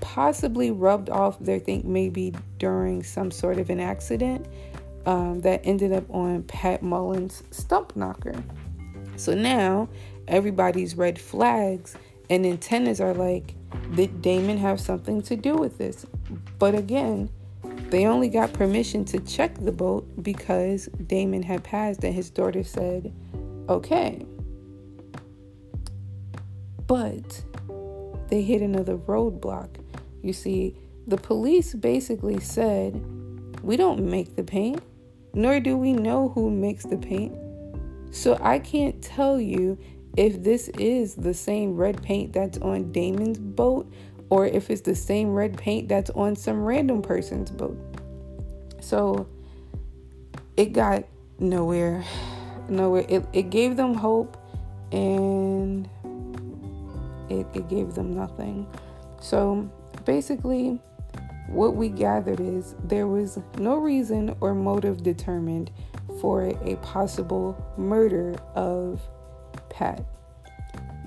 possibly 0.00 0.72
rubbed 0.72 1.08
off 1.08 1.38
there, 1.38 1.60
think 1.60 1.84
maybe 1.84 2.34
during 2.58 3.04
some 3.04 3.30
sort 3.30 3.60
of 3.60 3.70
an 3.70 3.78
accident 3.78 4.44
um, 5.06 5.40
that 5.42 5.60
ended 5.62 5.92
up 5.92 6.10
on 6.10 6.42
Pat 6.42 6.82
Mullins' 6.82 7.44
stump 7.52 7.94
knocker. 7.94 8.42
So 9.14 9.34
now 9.34 9.88
everybody's 10.26 10.96
red 10.96 11.16
flags 11.16 11.96
and 12.28 12.44
antennas 12.44 13.00
are 13.00 13.14
like, 13.14 13.54
did 13.94 14.22
Damon 14.22 14.58
have 14.58 14.80
something 14.80 15.22
to 15.22 15.36
do 15.36 15.54
with 15.56 15.78
this? 15.78 16.06
But 16.58 16.74
again, 16.74 17.30
they 17.90 18.06
only 18.06 18.28
got 18.28 18.52
permission 18.52 19.04
to 19.06 19.20
check 19.20 19.54
the 19.54 19.72
boat 19.72 20.22
because 20.22 20.86
Damon 21.06 21.42
had 21.42 21.64
passed 21.64 22.04
and 22.04 22.14
his 22.14 22.30
daughter 22.30 22.62
said, 22.62 23.14
okay. 23.68 24.24
But 26.86 27.44
they 28.28 28.42
hit 28.42 28.62
another 28.62 28.96
roadblock. 28.96 29.68
You 30.22 30.32
see, 30.32 30.76
the 31.06 31.16
police 31.16 31.74
basically 31.74 32.40
said, 32.40 33.02
we 33.62 33.76
don't 33.76 34.04
make 34.04 34.36
the 34.36 34.44
paint, 34.44 34.82
nor 35.32 35.60
do 35.60 35.76
we 35.76 35.92
know 35.92 36.28
who 36.28 36.50
makes 36.50 36.84
the 36.84 36.98
paint. 36.98 37.34
So 38.10 38.38
I 38.40 38.58
can't 38.58 39.00
tell 39.02 39.40
you 39.40 39.78
if 40.18 40.42
this 40.42 40.66
is 40.70 41.14
the 41.14 41.32
same 41.32 41.76
red 41.76 42.02
paint 42.02 42.32
that's 42.32 42.58
on 42.58 42.90
Damon's 42.90 43.38
boat 43.38 43.88
or 44.30 44.46
if 44.46 44.68
it's 44.68 44.80
the 44.80 44.96
same 44.96 45.32
red 45.32 45.56
paint 45.56 45.88
that's 45.88 46.10
on 46.10 46.34
some 46.34 46.64
random 46.64 47.00
person's 47.02 47.52
boat. 47.52 47.78
So 48.80 49.28
it 50.56 50.72
got 50.72 51.04
nowhere. 51.38 52.04
Nowhere. 52.68 53.06
It, 53.08 53.26
it 53.32 53.50
gave 53.50 53.76
them 53.76 53.94
hope 53.94 54.36
and 54.90 55.88
it, 57.30 57.46
it 57.54 57.68
gave 57.68 57.94
them 57.94 58.12
nothing. 58.12 58.66
So 59.20 59.70
basically, 60.04 60.82
what 61.46 61.76
we 61.76 61.88
gathered 61.88 62.40
is 62.40 62.74
there 62.82 63.06
was 63.06 63.38
no 63.56 63.76
reason 63.76 64.34
or 64.40 64.52
motive 64.52 65.04
determined 65.04 65.70
for 66.20 66.42
a 66.64 66.74
possible 66.82 67.56
murder 67.76 68.34
of 68.56 69.00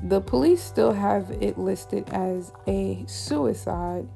The 0.04 0.22
police 0.22 0.64
still 0.64 0.94
have 0.94 1.30
it 1.30 1.58
listed 1.58 2.10
as 2.10 2.52
a 2.68 3.04
suicide. 3.08 4.08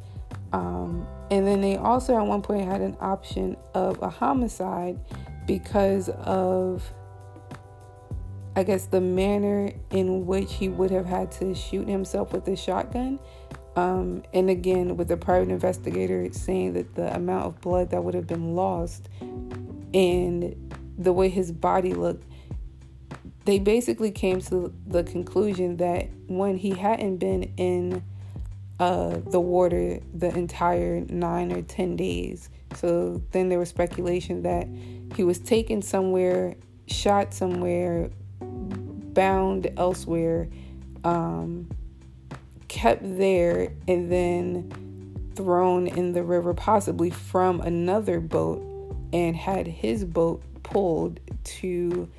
Um, 0.51 1.05
and 1.29 1.45
then 1.45 1.61
they 1.61 1.75
also 1.75 2.17
at 2.17 2.25
one 2.25 2.41
point 2.41 2.65
had 2.65 2.81
an 2.81 2.97
option 2.99 3.57
of 3.73 4.01
a 4.01 4.09
homicide 4.09 4.99
because 5.45 6.09
of, 6.09 6.91
I 8.55 8.63
guess, 8.63 8.85
the 8.85 9.01
manner 9.01 9.71
in 9.91 10.25
which 10.25 10.53
he 10.53 10.69
would 10.69 10.91
have 10.91 11.05
had 11.05 11.31
to 11.33 11.53
shoot 11.53 11.87
himself 11.87 12.33
with 12.33 12.47
a 12.47 12.55
shotgun. 12.55 13.19
Um, 13.75 14.23
and 14.33 14.49
again, 14.49 14.95
with 14.95 15.09
the 15.09 15.17
private 15.17 15.49
investigator 15.49 16.31
saying 16.31 16.73
that 16.73 16.95
the 16.95 17.13
amount 17.13 17.45
of 17.45 17.61
blood 17.61 17.89
that 17.91 18.03
would 18.03 18.13
have 18.13 18.27
been 18.27 18.55
lost 18.55 19.09
and 19.93 20.73
the 20.97 21.11
way 21.11 21.27
his 21.29 21.51
body 21.51 21.93
looked, 21.93 22.25
they 23.45 23.59
basically 23.59 24.11
came 24.11 24.41
to 24.41 24.73
the 24.87 25.03
conclusion 25.03 25.77
that 25.77 26.09
when 26.27 26.57
he 26.57 26.71
hadn't 26.71 27.17
been 27.17 27.43
in 27.57 28.03
uh, 28.79 29.19
the 29.27 29.39
water 29.39 29.99
the 30.13 30.35
entire 30.35 31.01
nine 31.09 31.51
or 31.51 31.61
ten 31.61 31.95
days, 31.95 32.49
so 32.75 33.21
then 33.31 33.49
there 33.49 33.59
was 33.59 33.69
speculation 33.69 34.41
that 34.41 34.67
he 35.15 35.23
was 35.23 35.39
taken 35.39 35.81
somewhere, 35.81 36.55
shot 36.87 37.33
somewhere, 37.33 38.09
bound 38.41 39.71
elsewhere, 39.77 40.49
um, 41.03 41.69
kept 42.67 43.01
there, 43.17 43.71
and 43.87 44.11
then 44.11 44.71
thrown 45.35 45.87
in 45.87 46.13
the 46.13 46.23
river, 46.23 46.53
possibly 46.53 47.09
from 47.09 47.61
another 47.61 48.19
boat, 48.19 48.59
and 49.13 49.35
had 49.35 49.67
his 49.67 50.03
boat 50.03 50.41
pulled 50.63 51.19
to 51.43 52.09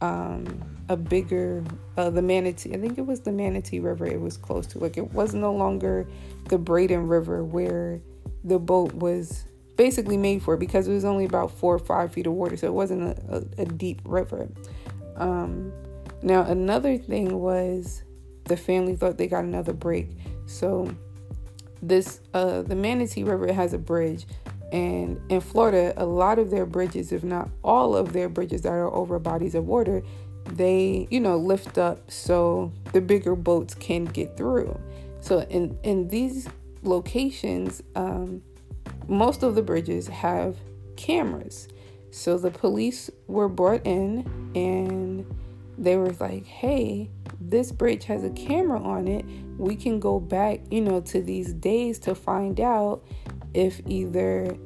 um, 0.00 0.62
a 0.88 0.96
bigger, 0.96 1.64
uh, 1.96 2.10
the 2.10 2.22
Manatee, 2.22 2.74
I 2.74 2.78
think 2.78 2.98
it 2.98 3.06
was 3.06 3.20
the 3.20 3.32
Manatee 3.32 3.80
River 3.80 4.06
it 4.06 4.20
was 4.20 4.36
close 4.36 4.66
to. 4.68 4.78
Like 4.78 4.96
it 4.96 5.12
was 5.12 5.34
no 5.34 5.52
longer 5.52 6.08
the 6.48 6.58
Braden 6.58 7.06
River 7.08 7.44
where 7.44 8.00
the 8.44 8.58
boat 8.58 8.92
was 8.94 9.44
basically 9.76 10.16
made 10.16 10.42
for 10.42 10.56
because 10.56 10.88
it 10.88 10.92
was 10.92 11.04
only 11.04 11.24
about 11.24 11.50
four 11.50 11.74
or 11.74 11.78
five 11.78 12.12
feet 12.12 12.26
of 12.26 12.32
water, 12.32 12.56
so 12.56 12.66
it 12.66 12.74
wasn't 12.74 13.02
a, 13.02 13.36
a, 13.58 13.62
a 13.62 13.64
deep 13.64 14.00
river. 14.04 14.48
Um, 15.16 15.72
now, 16.22 16.42
another 16.42 16.98
thing 16.98 17.38
was 17.38 18.02
the 18.44 18.56
family 18.56 18.96
thought 18.96 19.16
they 19.16 19.26
got 19.26 19.44
another 19.44 19.72
break. 19.72 20.08
So, 20.46 20.94
this, 21.82 22.20
uh, 22.34 22.62
the 22.62 22.74
Manatee 22.74 23.22
River 23.22 23.52
has 23.52 23.72
a 23.72 23.78
bridge 23.78 24.26
and 24.72 25.20
in 25.28 25.40
Florida, 25.40 25.92
a 25.96 26.06
lot 26.06 26.38
of 26.38 26.50
their 26.50 26.66
bridges, 26.66 27.12
if 27.12 27.24
not 27.24 27.48
all 27.62 27.96
of 27.96 28.12
their 28.12 28.28
bridges 28.28 28.62
that 28.62 28.72
are 28.72 28.92
over 28.92 29.18
bodies 29.18 29.54
of 29.54 29.66
water, 29.66 30.02
they, 30.44 31.06
you 31.10 31.20
know, 31.20 31.36
lift 31.36 31.78
up 31.78 32.10
so 32.10 32.72
the 32.92 33.00
bigger 33.00 33.34
boats 33.34 33.74
can 33.74 34.04
get 34.04 34.36
through. 34.36 34.78
So 35.20 35.40
in 35.42 35.78
in 35.82 36.08
these 36.08 36.48
locations, 36.82 37.82
um, 37.94 38.42
most 39.08 39.42
of 39.42 39.54
the 39.54 39.62
bridges 39.62 40.06
have 40.08 40.56
cameras. 40.96 41.68
So 42.10 42.38
the 42.38 42.50
police 42.50 43.10
were 43.26 43.48
brought 43.48 43.86
in 43.86 44.24
and 44.54 45.24
they 45.78 45.96
were 45.96 46.12
like, 46.20 46.44
hey, 46.44 47.08
this 47.40 47.72
bridge 47.72 48.04
has 48.04 48.24
a 48.24 48.30
camera 48.30 48.80
on 48.80 49.08
it. 49.08 49.24
We 49.56 49.76
can 49.76 50.00
go 50.00 50.20
back, 50.20 50.60
you 50.70 50.80
know, 50.80 51.00
to 51.02 51.22
these 51.22 51.52
days 51.52 51.98
to 52.00 52.14
find 52.14 52.60
out 52.60 53.02
if 53.54 53.80
either 53.86 54.56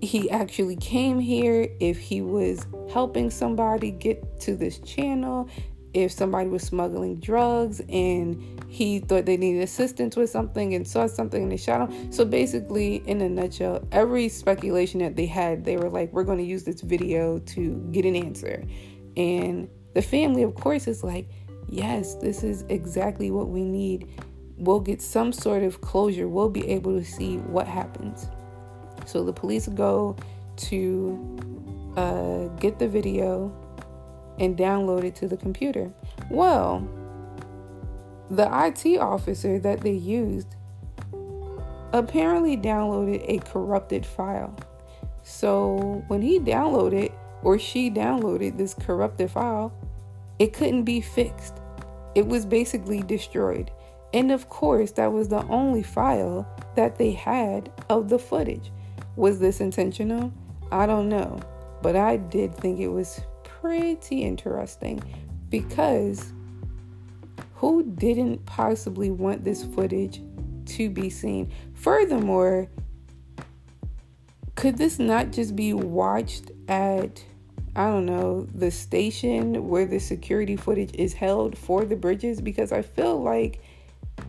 he 0.00 0.28
actually 0.30 0.76
came 0.76 1.20
here, 1.20 1.68
if 1.80 1.98
he 1.98 2.22
was 2.22 2.66
helping 2.92 3.30
somebody 3.30 3.90
get 3.90 4.40
to 4.40 4.56
this 4.56 4.78
channel, 4.80 5.48
if 5.94 6.10
somebody 6.10 6.48
was 6.48 6.62
smuggling 6.62 7.20
drugs 7.20 7.80
and 7.88 8.64
he 8.68 8.98
thought 8.98 9.26
they 9.26 9.36
needed 9.36 9.62
assistance 9.62 10.16
with 10.16 10.30
something 10.30 10.74
and 10.74 10.88
saw 10.88 11.06
something 11.06 11.42
and 11.42 11.52
they 11.52 11.56
shot 11.56 11.88
him. 11.88 12.10
So 12.10 12.24
basically, 12.24 12.96
in 13.06 13.20
a 13.20 13.28
nutshell, 13.28 13.86
every 13.92 14.28
speculation 14.28 15.00
that 15.00 15.16
they 15.16 15.26
had, 15.26 15.64
they 15.64 15.76
were 15.76 15.90
like, 15.90 16.12
we're 16.12 16.24
going 16.24 16.38
to 16.38 16.44
use 16.44 16.64
this 16.64 16.80
video 16.80 17.38
to 17.38 17.88
get 17.92 18.04
an 18.06 18.16
answer. 18.16 18.64
And 19.16 19.68
the 19.94 20.02
family, 20.02 20.42
of 20.42 20.54
course, 20.54 20.88
is 20.88 21.04
like, 21.04 21.28
yes, 21.68 22.14
this 22.16 22.42
is 22.42 22.64
exactly 22.70 23.30
what 23.30 23.48
we 23.48 23.62
need 23.62 24.08
we'll 24.62 24.80
get 24.80 25.02
some 25.02 25.32
sort 25.32 25.64
of 25.64 25.80
closure. 25.80 26.28
We'll 26.28 26.48
be 26.48 26.68
able 26.70 26.98
to 26.98 27.04
see 27.04 27.38
what 27.38 27.66
happens. 27.66 28.28
So 29.06 29.24
the 29.24 29.32
police 29.32 29.66
go 29.68 30.16
to 30.56 31.94
uh, 31.96 32.46
get 32.60 32.78
the 32.78 32.88
video 32.88 33.52
and 34.38 34.56
download 34.56 35.04
it 35.04 35.16
to 35.16 35.28
the 35.28 35.36
computer. 35.36 35.92
Well, 36.30 36.88
the 38.30 38.44
IT 38.44 38.98
officer 38.98 39.58
that 39.58 39.80
they 39.80 39.92
used 39.92 40.54
apparently 41.92 42.56
downloaded 42.56 43.24
a 43.28 43.38
corrupted 43.38 44.06
file. 44.06 44.56
So 45.24 46.04
when 46.06 46.22
he 46.22 46.38
downloaded 46.38 47.12
or 47.42 47.58
she 47.58 47.90
downloaded 47.90 48.56
this 48.56 48.74
corrupted 48.74 49.30
file, 49.30 49.72
it 50.38 50.52
couldn't 50.52 50.84
be 50.84 51.00
fixed. 51.00 51.54
It 52.14 52.26
was 52.26 52.46
basically 52.46 53.02
destroyed. 53.02 53.70
And 54.14 54.30
of 54.30 54.48
course, 54.48 54.92
that 54.92 55.12
was 55.12 55.28
the 55.28 55.44
only 55.46 55.82
file 55.82 56.46
that 56.76 56.98
they 56.98 57.12
had 57.12 57.72
of 57.88 58.08
the 58.08 58.18
footage. 58.18 58.70
Was 59.16 59.38
this 59.38 59.60
intentional? 59.60 60.32
I 60.70 60.86
don't 60.86 61.08
know. 61.08 61.40
But 61.82 61.96
I 61.96 62.16
did 62.16 62.54
think 62.54 62.80
it 62.80 62.88
was 62.88 63.20
pretty 63.44 64.22
interesting 64.22 65.02
because 65.48 66.32
who 67.54 67.84
didn't 67.84 68.44
possibly 68.46 69.10
want 69.10 69.44
this 69.44 69.64
footage 69.64 70.20
to 70.66 70.90
be 70.90 71.10
seen? 71.10 71.52
Furthermore, 71.74 72.68
could 74.54 74.76
this 74.76 74.98
not 74.98 75.32
just 75.32 75.56
be 75.56 75.72
watched 75.72 76.50
at 76.68 77.24
I 77.74 77.86
don't 77.86 78.04
know, 78.04 78.46
the 78.54 78.70
station 78.70 79.68
where 79.68 79.86
the 79.86 79.98
security 79.98 80.56
footage 80.56 80.94
is 80.94 81.14
held 81.14 81.56
for 81.56 81.86
the 81.86 81.96
bridges 81.96 82.42
because 82.42 82.70
I 82.70 82.82
feel 82.82 83.22
like 83.22 83.62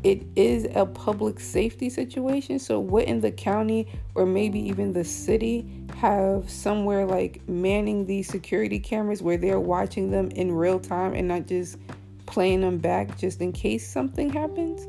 it 0.04 0.26
is 0.36 0.68
a 0.76 0.86
public 0.86 1.40
safety 1.40 1.90
situation. 1.90 2.60
So, 2.60 2.80
wouldn't 2.80 3.22
the 3.22 3.32
county 3.32 3.88
or 4.16 4.26
maybe 4.26 4.60
even 4.60 4.92
the 4.92 5.04
city 5.04 5.66
have 5.96 6.50
somewhere 6.50 7.06
like 7.06 7.48
manning 7.48 8.06
these 8.06 8.28
security 8.28 8.80
cameras 8.80 9.22
where 9.22 9.38
they're 9.38 9.60
watching 9.60 10.12
them 10.12 10.30
in 10.32 10.52
real 10.52 10.80
time 10.80 11.14
and 11.14 11.28
not 11.28 11.48
just 11.48 11.78
playing 12.26 12.62
them 12.62 12.80
back 12.80 13.18
just 13.18 13.40
in 13.40 13.54
case 13.54 13.88
something 13.88 14.30
happens? 14.30 14.88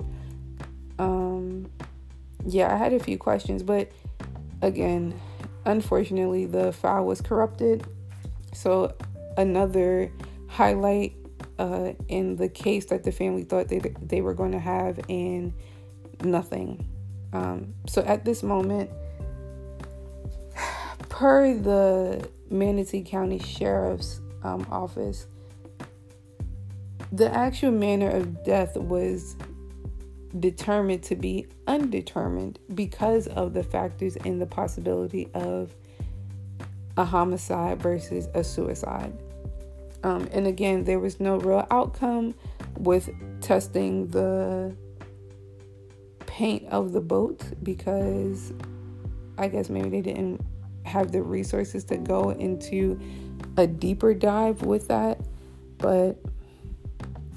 Um, 0.99 1.71
yeah, 2.45 2.73
I 2.73 2.77
had 2.77 2.93
a 2.93 2.99
few 2.99 3.19
questions, 3.19 3.63
but 3.63 3.93
again, 4.63 5.19
unfortunately, 5.65 6.47
the 6.47 6.73
file 6.73 7.05
was 7.05 7.21
corrupted. 7.21 7.87
So, 8.53 8.95
another 9.37 10.11
highlight 10.49 11.15
uh, 11.59 11.93
in 12.09 12.37
the 12.37 12.49
case 12.49 12.87
that 12.87 13.05
the 13.05 13.13
family 13.13 13.45
thought 13.45 13.69
they, 13.69 13.81
they 14.03 14.21
were 14.21 14.35
going 14.35 14.53
to 14.53 14.59
have, 14.59 15.01
and 15.09 15.53
nothing. 16.23 16.89
Um, 17.33 17.75
so, 17.87 18.03
at 18.03 18.25
this 18.25 18.43
moment, 18.43 18.91
per 21.09 21.55
the 21.55 22.29
Manatee 22.51 23.03
County 23.03 23.39
Sheriff's 23.39 24.21
um, 24.43 24.67
Office, 24.71 25.27
the 27.13 27.33
actual 27.33 27.71
manner 27.71 28.11
of 28.11 28.45
death 28.45 28.77
was 28.77 29.37
determined 30.41 31.03
to 31.05 31.15
be 31.15 31.47
undetermined 31.67 32.59
because 32.75 33.29
of 33.29 33.55
the 33.55 33.63
factors 33.63 34.17
in 34.17 34.39
the 34.39 34.47
possibility 34.47 35.29
of 35.35 35.75
a 36.97 37.05
homicide 37.05 37.81
versus 37.81 38.29
a 38.35 38.43
suicide. 38.43 39.17
Um, 40.05 40.29
and 40.33 40.47
again, 40.47 40.85
there 40.85 41.01
was 41.01 41.19
no 41.19 41.39
real 41.39 41.67
outcome 41.71 42.35
with 42.77 43.09
testing 43.41 44.07
the 44.09 44.77
paint 46.27 46.69
of 46.69 46.93
the 46.93 47.01
boat 47.01 47.43
because 47.63 48.53
I 49.39 49.49
guess 49.49 49.71
maybe 49.71 49.89
they 49.89 50.03
didn't 50.03 50.45
have 50.85 51.11
the 51.11 51.23
resources 51.23 51.85
to 51.85 51.97
go 51.97 52.31
into 52.31 53.01
a 53.57 53.67
deeper 53.67 54.13
dive 54.13 54.63
with 54.63 54.89
that. 54.89 55.21
But 55.79 56.19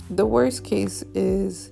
the 0.10 0.26
worst 0.26 0.66
case 0.66 1.04
is 1.14 1.72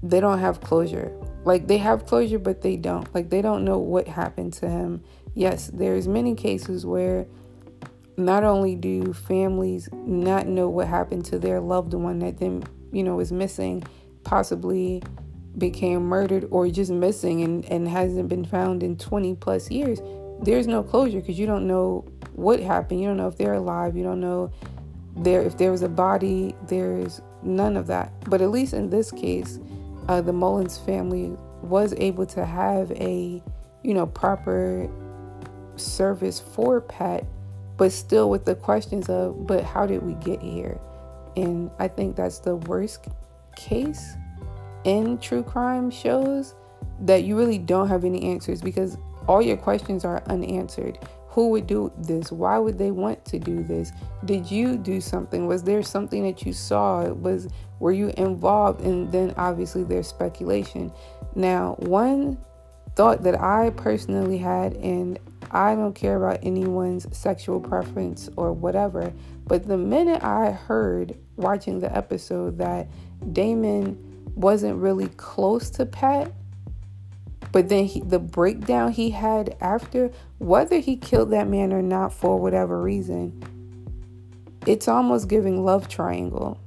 they 0.00 0.20
don't 0.20 0.38
have 0.38 0.60
closure. 0.60 1.12
Like 1.44 1.66
they 1.66 1.78
have 1.78 2.06
closure, 2.06 2.38
but 2.38 2.62
they 2.62 2.76
don't. 2.76 3.12
Like 3.12 3.30
they 3.30 3.42
don't 3.42 3.64
know 3.64 3.78
what 3.78 4.06
happened 4.06 4.52
to 4.54 4.68
him. 4.68 5.02
Yes, 5.34 5.70
there's 5.74 6.06
many 6.06 6.36
cases 6.36 6.86
where 6.86 7.26
not 8.16 8.44
only 8.44 8.74
do 8.74 9.12
families 9.12 9.88
not 9.92 10.46
know 10.46 10.68
what 10.68 10.88
happened 10.88 11.24
to 11.26 11.38
their 11.38 11.60
loved 11.60 11.94
one 11.94 12.18
that 12.20 12.38
then, 12.38 12.64
you 12.92 13.02
know, 13.02 13.20
is 13.20 13.32
missing, 13.32 13.82
possibly 14.24 15.02
became 15.58 16.02
murdered 16.02 16.46
or 16.50 16.68
just 16.68 16.90
missing 16.90 17.42
and, 17.42 17.64
and 17.66 17.88
hasn't 17.88 18.28
been 18.28 18.44
found 18.44 18.82
in 18.82 18.96
20 18.96 19.34
plus 19.36 19.70
years, 19.70 20.00
there's 20.42 20.66
no 20.66 20.82
closure 20.82 21.20
because 21.20 21.38
you 21.38 21.46
don't 21.46 21.66
know 21.66 22.04
what 22.32 22.60
happened. 22.60 23.00
You 23.00 23.08
don't 23.08 23.16
know 23.16 23.28
if 23.28 23.36
they're 23.36 23.54
alive. 23.54 23.96
You 23.96 24.04
don't 24.04 24.20
know 24.20 24.52
there 25.16 25.42
if 25.42 25.56
there 25.56 25.70
was 25.70 25.82
a 25.82 25.88
body. 25.88 26.54
There's 26.68 27.22
none 27.42 27.76
of 27.76 27.86
that. 27.86 28.12
But 28.28 28.42
at 28.42 28.50
least 28.50 28.74
in 28.74 28.90
this 28.90 29.10
case, 29.10 29.58
uh, 30.08 30.20
the 30.20 30.32
Mullins 30.32 30.78
family 30.78 31.34
was 31.62 31.94
able 31.96 32.26
to 32.26 32.44
have 32.44 32.90
a, 32.92 33.42
you 33.82 33.94
know, 33.94 34.06
proper 34.06 34.88
service 35.76 36.40
for 36.40 36.80
Pat, 36.80 37.24
but 37.76 37.92
still 37.92 38.30
with 38.30 38.44
the 38.44 38.54
questions 38.54 39.08
of, 39.08 39.46
but 39.46 39.64
how 39.64 39.86
did 39.86 40.02
we 40.02 40.14
get 40.14 40.40
here? 40.40 40.78
And 41.36 41.70
I 41.78 41.88
think 41.88 42.16
that's 42.16 42.38
the 42.38 42.56
worst 42.56 43.06
case 43.56 44.14
in 44.84 45.18
true 45.18 45.42
crime 45.42 45.90
shows 45.90 46.54
that 47.00 47.24
you 47.24 47.36
really 47.36 47.58
don't 47.58 47.88
have 47.88 48.04
any 48.04 48.24
answers 48.24 48.62
because 48.62 48.96
all 49.26 49.42
your 49.42 49.56
questions 49.56 50.04
are 50.04 50.22
unanswered. 50.26 50.98
Who 51.28 51.50
would 51.50 51.66
do 51.66 51.92
this? 51.98 52.32
Why 52.32 52.56
would 52.56 52.78
they 52.78 52.90
want 52.90 53.22
to 53.26 53.38
do 53.38 53.62
this? 53.62 53.92
Did 54.24 54.50
you 54.50 54.78
do 54.78 55.02
something? 55.02 55.46
Was 55.46 55.62
there 55.62 55.82
something 55.82 56.22
that 56.22 56.46
you 56.46 56.54
saw? 56.54 57.04
Was 57.10 57.48
were 57.78 57.92
you 57.92 58.10
involved? 58.16 58.80
And 58.80 59.12
then 59.12 59.34
obviously 59.36 59.84
there's 59.84 60.08
speculation. 60.08 60.90
Now, 61.34 61.76
one 61.80 62.38
thought 62.94 63.22
that 63.24 63.38
I 63.38 63.70
personally 63.76 64.38
had, 64.38 64.74
and 64.76 65.18
I 65.50 65.74
don't 65.74 65.94
care 65.94 66.16
about 66.16 66.40
anyone's 66.42 67.06
sexual 67.16 67.60
preference 67.60 68.28
or 68.36 68.52
whatever, 68.52 69.12
but 69.46 69.66
the 69.66 69.78
minute 69.78 70.22
I 70.22 70.50
heard 70.50 71.16
watching 71.36 71.80
the 71.80 71.94
episode 71.96 72.58
that 72.58 72.88
Damon 73.32 74.32
wasn't 74.34 74.76
really 74.76 75.08
close 75.16 75.70
to 75.70 75.86
Pat, 75.86 76.32
but 77.52 77.68
then 77.68 77.86
he, 77.86 78.00
the 78.00 78.18
breakdown 78.18 78.92
he 78.92 79.10
had 79.10 79.56
after, 79.60 80.10
whether 80.38 80.78
he 80.78 80.96
killed 80.96 81.30
that 81.30 81.48
man 81.48 81.72
or 81.72 81.82
not 81.82 82.12
for 82.12 82.38
whatever 82.38 82.82
reason, 82.82 83.42
it's 84.66 84.88
almost 84.88 85.28
giving 85.28 85.64
love 85.64 85.88
triangle. 85.88 86.60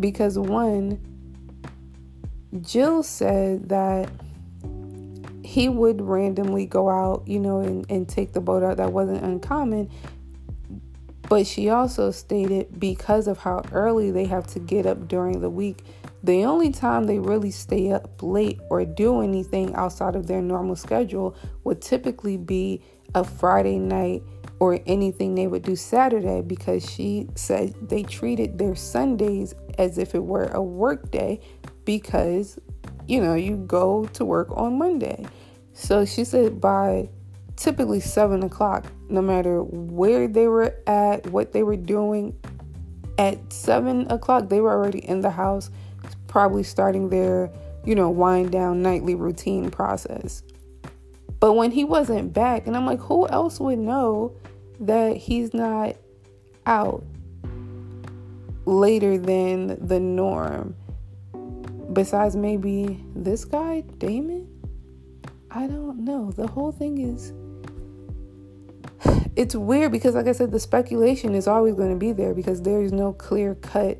Because 0.00 0.38
one, 0.38 0.98
Jill 2.62 3.02
said 3.02 3.68
that 3.68 4.10
he 5.48 5.66
would 5.66 6.02
randomly 6.02 6.66
go 6.66 6.90
out, 6.90 7.26
you 7.26 7.40
know, 7.40 7.60
and, 7.60 7.90
and 7.90 8.06
take 8.06 8.34
the 8.34 8.40
boat 8.40 8.62
out. 8.62 8.76
That 8.76 8.92
wasn't 8.92 9.24
uncommon. 9.24 9.90
But 11.26 11.46
she 11.46 11.70
also 11.70 12.10
stated 12.10 12.78
because 12.78 13.26
of 13.26 13.38
how 13.38 13.62
early 13.72 14.10
they 14.10 14.26
have 14.26 14.46
to 14.48 14.58
get 14.58 14.84
up 14.84 15.08
during 15.08 15.40
the 15.40 15.48
week, 15.48 15.84
the 16.22 16.44
only 16.44 16.70
time 16.70 17.04
they 17.04 17.18
really 17.18 17.50
stay 17.50 17.90
up 17.90 18.22
late 18.22 18.60
or 18.68 18.84
do 18.84 19.22
anything 19.22 19.74
outside 19.74 20.16
of 20.16 20.26
their 20.26 20.42
normal 20.42 20.76
schedule 20.76 21.34
would 21.64 21.80
typically 21.80 22.36
be 22.36 22.82
a 23.14 23.24
Friday 23.24 23.78
night 23.78 24.22
or 24.58 24.78
anything 24.84 25.34
they 25.34 25.46
would 25.46 25.62
do 25.62 25.76
Saturday 25.76 26.42
because 26.42 26.86
she 26.86 27.26
said 27.36 27.74
they 27.88 28.02
treated 28.02 28.58
their 28.58 28.76
Sundays 28.76 29.54
as 29.78 29.96
if 29.96 30.14
it 30.14 30.24
were 30.24 30.48
a 30.48 30.62
work 30.62 31.10
day 31.10 31.40
because, 31.86 32.58
you 33.06 33.18
know, 33.22 33.32
you 33.34 33.56
go 33.56 34.04
to 34.12 34.26
work 34.26 34.48
on 34.50 34.76
Monday. 34.76 35.24
So 35.78 36.04
she 36.04 36.24
said 36.24 36.60
by 36.60 37.08
typically 37.54 38.00
seven 38.00 38.42
o'clock, 38.42 38.84
no 39.08 39.22
matter 39.22 39.62
where 39.62 40.26
they 40.26 40.48
were 40.48 40.74
at, 40.88 41.24
what 41.28 41.52
they 41.52 41.62
were 41.62 41.76
doing, 41.76 42.36
at 43.16 43.52
seven 43.52 44.10
o'clock, 44.10 44.48
they 44.48 44.60
were 44.60 44.72
already 44.72 44.98
in 44.98 45.20
the 45.20 45.30
house 45.30 45.70
probably 46.26 46.64
starting 46.64 47.10
their, 47.10 47.48
you 47.84 47.94
know, 47.94 48.10
wind 48.10 48.50
down 48.50 48.82
nightly 48.82 49.14
routine 49.14 49.70
process. 49.70 50.42
But 51.38 51.52
when 51.52 51.70
he 51.70 51.84
wasn't 51.84 52.32
back, 52.32 52.66
and 52.66 52.76
I'm 52.76 52.84
like, 52.84 53.00
who 53.00 53.28
else 53.28 53.60
would 53.60 53.78
know 53.78 54.36
that 54.80 55.16
he's 55.16 55.54
not 55.54 55.94
out 56.66 57.04
later 58.66 59.16
than 59.16 59.78
the 59.86 60.00
norm? 60.00 60.74
Besides 61.92 62.34
maybe 62.34 63.02
this 63.14 63.44
guy, 63.44 63.82
Damon? 63.98 64.47
I 65.50 65.66
don't 65.66 66.04
know. 66.04 66.30
The 66.30 66.46
whole 66.46 66.72
thing 66.72 66.98
is 66.98 67.32
it's 69.36 69.54
weird 69.54 69.92
because 69.92 70.14
like 70.14 70.26
I 70.26 70.32
said 70.32 70.52
the 70.52 70.60
speculation 70.60 71.34
is 71.34 71.46
always 71.46 71.74
going 71.74 71.90
to 71.90 71.96
be 71.96 72.12
there 72.12 72.34
because 72.34 72.62
there's 72.62 72.92
no 72.92 73.12
clear 73.12 73.54
cut 73.54 73.98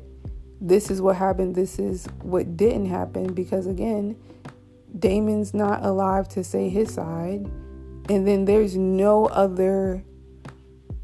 this 0.61 0.91
is 0.91 1.01
what 1.01 1.15
happened, 1.15 1.55
this 1.55 1.79
is 1.79 2.05
what 2.21 2.57
didn't 2.57 2.87
happen. 2.87 3.33
Because 3.33 3.67
again, 3.67 4.17
Damon's 4.97 5.53
not 5.53 5.85
alive 5.85 6.27
to 6.29 6.43
say 6.43 6.69
his 6.69 6.93
side. 6.93 7.49
And 8.09 8.27
then 8.27 8.45
there's 8.45 8.75
no 8.75 9.27
other 9.27 10.03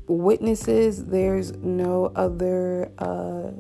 witnesses, 0.08 1.06
there's 1.06 1.54
no 1.54 2.12
other 2.16 2.92
uh, 2.98 3.52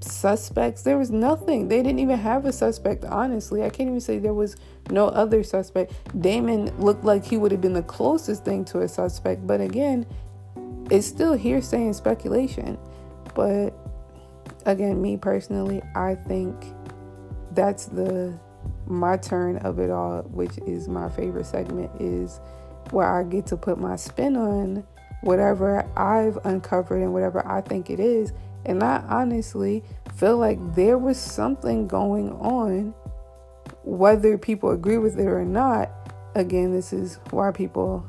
suspects. 0.00 0.82
There 0.82 0.98
was 0.98 1.10
nothing. 1.10 1.68
They 1.68 1.82
didn't 1.82 1.98
even 1.98 2.18
have 2.18 2.44
a 2.44 2.52
suspect, 2.52 3.04
honestly. 3.04 3.62
I 3.62 3.70
can't 3.70 3.88
even 3.88 4.00
say 4.00 4.18
there 4.18 4.34
was 4.34 4.56
no 4.90 5.08
other 5.08 5.42
suspect. 5.42 5.92
Damon 6.20 6.76
looked 6.78 7.04
like 7.04 7.24
he 7.24 7.36
would 7.36 7.52
have 7.52 7.60
been 7.60 7.74
the 7.74 7.82
closest 7.82 8.44
thing 8.44 8.64
to 8.66 8.80
a 8.80 8.88
suspect, 8.88 9.46
but 9.46 9.60
again, 9.60 10.06
it's 10.90 11.06
still 11.06 11.34
hearsay 11.34 11.84
and 11.84 11.96
speculation. 11.96 12.78
But 13.34 13.70
again, 14.66 15.00
me 15.00 15.16
personally, 15.16 15.82
I 15.94 16.14
think 16.14 16.56
that's 17.52 17.86
the 17.86 18.38
my 18.86 19.16
turn 19.16 19.56
of 19.58 19.78
it 19.78 19.90
all, 19.90 20.22
which 20.22 20.58
is 20.66 20.88
my 20.88 21.08
favorite 21.08 21.46
segment, 21.46 21.90
is 22.00 22.40
where 22.90 23.06
I 23.06 23.22
get 23.22 23.46
to 23.46 23.56
put 23.56 23.78
my 23.78 23.96
spin 23.96 24.36
on 24.36 24.84
whatever 25.22 25.86
I've 25.96 26.38
uncovered 26.44 27.00
and 27.00 27.12
whatever 27.12 27.46
I 27.46 27.60
think 27.60 27.90
it 27.90 28.00
is. 28.00 28.32
And 28.64 28.82
I 28.82 29.02
honestly 29.08 29.82
feel 30.16 30.36
like 30.36 30.58
there 30.74 30.98
was 30.98 31.18
something 31.18 31.86
going 31.88 32.32
on, 32.32 32.94
whether 33.84 34.36
people 34.36 34.70
agree 34.70 34.98
with 34.98 35.18
it 35.18 35.26
or 35.26 35.44
not. 35.44 35.90
Again, 36.34 36.72
this 36.72 36.92
is 36.92 37.18
why 37.30 37.50
people 37.50 38.06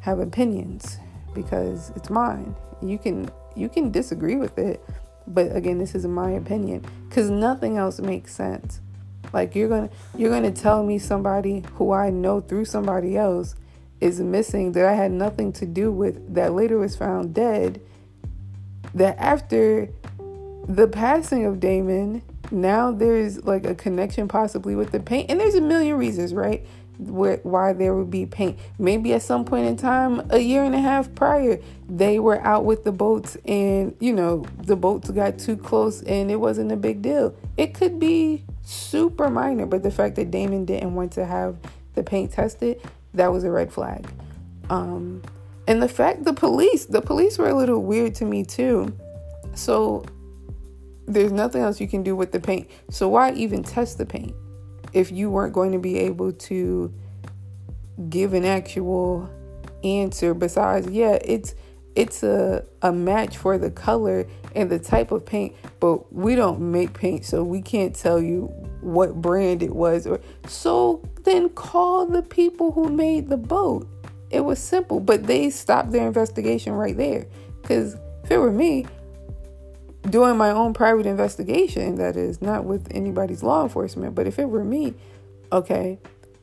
have 0.00 0.18
opinions 0.18 0.98
because 1.34 1.90
it's 1.96 2.10
mine. 2.10 2.54
You 2.82 2.98
can 2.98 3.30
you 3.56 3.68
can 3.68 3.90
disagree 3.90 4.36
with 4.36 4.58
it, 4.58 4.84
but 5.26 5.54
again, 5.54 5.78
this 5.78 5.94
is 5.94 6.06
my 6.06 6.32
opinion 6.32 6.84
cuz 7.10 7.30
nothing 7.30 7.76
else 7.76 8.00
makes 8.00 8.34
sense. 8.34 8.80
Like 9.32 9.54
you're 9.54 9.68
going 9.68 9.88
to 9.88 9.94
you're 10.16 10.30
going 10.30 10.50
to 10.52 10.62
tell 10.62 10.82
me 10.82 10.98
somebody 10.98 11.64
who 11.74 11.92
I 11.92 12.10
know 12.10 12.40
through 12.40 12.64
somebody 12.64 13.16
else 13.16 13.54
is 14.00 14.20
missing 14.20 14.72
that 14.72 14.86
I 14.86 14.94
had 14.94 15.10
nothing 15.12 15.52
to 15.54 15.66
do 15.66 15.90
with 15.90 16.34
that 16.34 16.52
later 16.54 16.78
was 16.78 16.96
found 16.96 17.34
dead 17.34 17.80
that 18.98 19.16
after 19.18 19.88
the 20.68 20.86
passing 20.86 21.46
of 21.46 21.60
Damon 21.60 22.22
now 22.50 22.90
there's 22.90 23.44
like 23.44 23.64
a 23.64 23.74
connection 23.74 24.28
possibly 24.28 24.74
with 24.74 24.92
the 24.92 25.00
paint. 25.00 25.30
And 25.30 25.40
there's 25.40 25.54
a 25.54 25.60
million 25.60 25.96
reasons 25.96 26.34
right 26.34 26.66
why 26.98 27.72
there 27.72 27.94
would 27.94 28.10
be 28.10 28.26
paint. 28.26 28.58
Maybe 28.78 29.12
at 29.12 29.22
some 29.22 29.44
point 29.44 29.66
in 29.66 29.76
time 29.76 30.26
a 30.30 30.38
year 30.38 30.64
and 30.64 30.74
a 30.74 30.80
half 30.80 31.14
prior 31.14 31.60
they 31.88 32.18
were 32.18 32.40
out 32.44 32.64
with 32.64 32.84
the 32.84 32.90
boats 32.90 33.36
and 33.44 33.94
you 34.00 34.12
know 34.12 34.44
the 34.58 34.76
boats 34.76 35.10
got 35.10 35.38
too 35.38 35.56
close 35.56 36.02
and 36.02 36.30
it 36.30 36.36
wasn't 36.36 36.72
a 36.72 36.76
big 36.76 37.02
deal. 37.02 37.34
It 37.56 37.74
could 37.74 38.00
be 38.00 38.44
super 38.64 39.30
minor 39.30 39.66
but 39.66 39.82
the 39.82 39.90
fact 39.90 40.16
that 40.16 40.30
damon 40.30 40.64
didn't 40.64 40.94
want 40.94 41.12
to 41.12 41.24
have 41.24 41.56
the 41.94 42.02
paint 42.02 42.32
tested 42.32 42.80
that 43.14 43.32
was 43.32 43.44
a 43.44 43.50
red 43.50 43.72
flag. 43.72 44.08
Um, 44.68 45.22
and 45.68 45.82
the 45.82 45.88
fact 45.88 46.24
the 46.24 46.32
police, 46.32 46.86
the 46.86 47.02
police 47.02 47.36
were 47.36 47.50
a 47.50 47.54
little 47.54 47.80
weird 47.80 48.14
to 48.16 48.24
me 48.24 48.42
too. 48.42 48.96
So 49.54 50.02
there's 51.06 51.30
nothing 51.30 51.60
else 51.60 51.78
you 51.78 51.86
can 51.86 52.02
do 52.02 52.16
with 52.16 52.32
the 52.32 52.40
paint. 52.40 52.70
So 52.90 53.06
why 53.06 53.32
even 53.32 53.62
test 53.62 53.98
the 53.98 54.06
paint 54.06 54.34
if 54.94 55.12
you 55.12 55.30
weren't 55.30 55.52
going 55.52 55.72
to 55.72 55.78
be 55.78 55.98
able 55.98 56.32
to 56.32 56.92
give 58.08 58.32
an 58.32 58.46
actual 58.46 59.28
answer 59.84 60.32
besides 60.32 60.88
yeah, 60.88 61.18
it's 61.22 61.54
it's 61.94 62.22
a 62.22 62.64
a 62.80 62.90
match 62.90 63.36
for 63.36 63.58
the 63.58 63.70
color 63.70 64.26
and 64.54 64.70
the 64.70 64.78
type 64.78 65.12
of 65.12 65.26
paint, 65.26 65.54
but 65.80 66.10
we 66.10 66.34
don't 66.34 66.60
make 66.60 66.94
paint 66.94 67.26
so 67.26 67.44
we 67.44 67.60
can't 67.60 67.94
tell 67.94 68.22
you 68.22 68.46
what 68.80 69.20
brand 69.20 69.62
it 69.62 69.74
was 69.74 70.06
or 70.06 70.18
so 70.46 71.02
then 71.24 71.50
call 71.50 72.06
the 72.06 72.22
people 72.22 72.72
who 72.72 72.88
made 72.88 73.28
the 73.28 73.36
boat 73.36 73.86
it 74.30 74.40
was 74.40 74.58
simple 74.58 75.00
but 75.00 75.26
they 75.26 75.50
stopped 75.50 75.92
their 75.92 76.06
investigation 76.06 76.72
right 76.72 76.96
there. 76.96 77.26
Because 77.62 77.96
if 78.24 78.30
it 78.30 78.38
were 78.38 78.52
me 78.52 78.86
doing 80.10 80.36
my 80.36 80.50
own 80.50 80.72
private 80.72 81.06
investigation 81.06 81.96
that 81.96 82.16
is 82.16 82.40
not 82.40 82.64
with 82.64 82.86
anybody's 82.92 83.42
law 83.42 83.62
enforcement 83.62 84.14
but 84.14 84.26
if 84.26 84.38
it 84.38 84.46
were 84.46 84.64
me 84.64 84.94
okay 85.52 85.98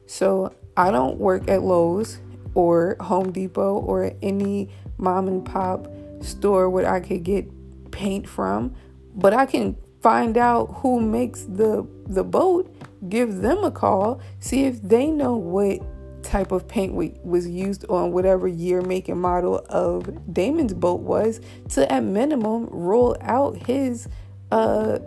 so 0.06 0.54
i 0.78 0.92
don't 0.92 1.18
work 1.18 1.48
at 1.50 1.64
lowes 1.64 2.20
or 2.54 2.96
home 3.00 3.32
depot 3.32 3.78
or 3.80 4.12
any 4.22 4.70
mom 4.98 5.28
and 5.28 5.46
pop 5.46 5.88
store 6.22 6.70
where 6.70 6.88
i 6.88 7.00
could 7.00 7.24
get 7.24 7.50
paint 7.92 8.28
from 8.28 8.76
but 9.16 9.34
i 9.34 9.46
can 9.46 9.76
find 10.06 10.38
out 10.38 10.68
who 10.68 11.02
makes 11.02 11.46
the 11.46 11.84
the 12.06 12.24
boat, 12.24 12.72
give 13.10 13.38
them 13.38 13.64
a 13.64 13.72
call, 13.72 14.22
see 14.40 14.66
if 14.66 14.80
they 14.84 15.08
know 15.08 15.36
what 15.36 15.80
type 16.26 16.52
of 16.52 16.68
paint 16.68 16.94
was 17.24 17.48
used 17.48 17.86
on 17.90 18.12
whatever 18.12 18.48
year, 18.48 18.82
make, 18.82 19.08
and 19.10 19.22
model 19.22 19.66
of 19.70 20.34
Damon's 20.34 20.74
boat 20.74 21.02
was 21.02 21.40
to, 21.70 21.92
at 21.92 22.04
minimum, 22.04 22.68
roll 22.72 23.16
out 23.22 23.56
his 23.56 24.08
uh, 24.52 25.00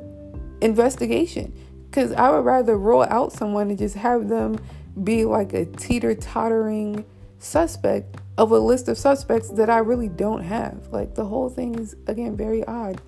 investigation. 0.61 1.53
Because 1.91 2.13
I 2.13 2.31
would 2.31 2.45
rather 2.45 2.77
roll 2.79 3.05
out 3.05 3.33
someone 3.33 3.71
and 3.71 3.79
just 3.79 3.97
have 3.97 4.29
them 4.29 4.59
be 5.03 5.25
like 5.25 5.53
a 5.53 5.65
teeter 5.65 6.15
tottering 6.15 7.05
suspect 7.39 8.17
of 8.37 8.51
a 8.53 8.59
list 8.59 8.89
of 8.89 8.99
suspects 8.99 9.49
that 9.51 9.71
I 9.71 9.79
really 9.79 10.09
don't 10.09 10.43
have. 10.43 10.89
Like 10.93 11.15
the 11.15 11.25
whole 11.25 11.49
thing 11.49 11.79
is, 11.79 11.97
again, 12.07 12.37
very 12.37 12.65
odd. 12.65 13.01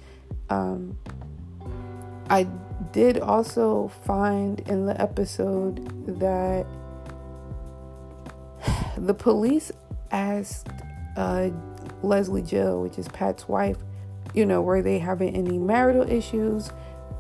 Um, 0.49 0.99
I 2.29 2.47
did 2.93 3.19
also 3.19 3.89
find 4.05 4.61
in 4.61 4.87
the 4.87 5.01
episode 5.01 6.19
that 6.21 6.67
the 8.97 9.15
police 9.15 9.73
asked 10.11 10.69
uh, 11.17 11.51
Leslie 12.03 12.43
Jill, 12.43 12.83
which 12.83 12.99
is 12.99 13.09
Pat's 13.09 13.49
wife, 13.49 13.77
you 14.35 14.47
know, 14.47 14.63
were 14.63 14.83
they 14.83 14.99
having 14.99 15.35
any 15.35 15.59
marital 15.59 16.09
issues? 16.11 16.71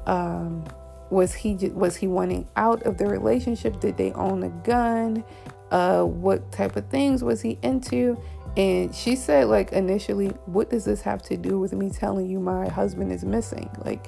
Um, 0.06 0.64
was 1.10 1.34
he 1.34 1.54
was 1.54 1.96
he 1.96 2.06
wanting 2.06 2.46
out 2.56 2.82
of 2.84 2.96
the 2.96 3.06
relationship? 3.06 3.80
Did 3.80 3.96
they 3.96 4.12
own 4.12 4.44
a 4.44 4.48
gun? 4.64 5.24
Uh, 5.70 6.02
what 6.02 6.50
type 6.52 6.76
of 6.76 6.86
things 6.88 7.22
was 7.22 7.40
he 7.40 7.58
into? 7.62 8.20
And 8.56 8.94
she 8.94 9.14
said, 9.16 9.46
like 9.46 9.72
initially, 9.72 10.28
what 10.46 10.70
does 10.70 10.84
this 10.84 11.00
have 11.02 11.22
to 11.22 11.36
do 11.36 11.58
with 11.58 11.72
me 11.72 11.90
telling 11.90 12.28
you 12.28 12.40
my 12.40 12.68
husband 12.68 13.12
is 13.12 13.24
missing? 13.24 13.70
Like, 13.84 14.06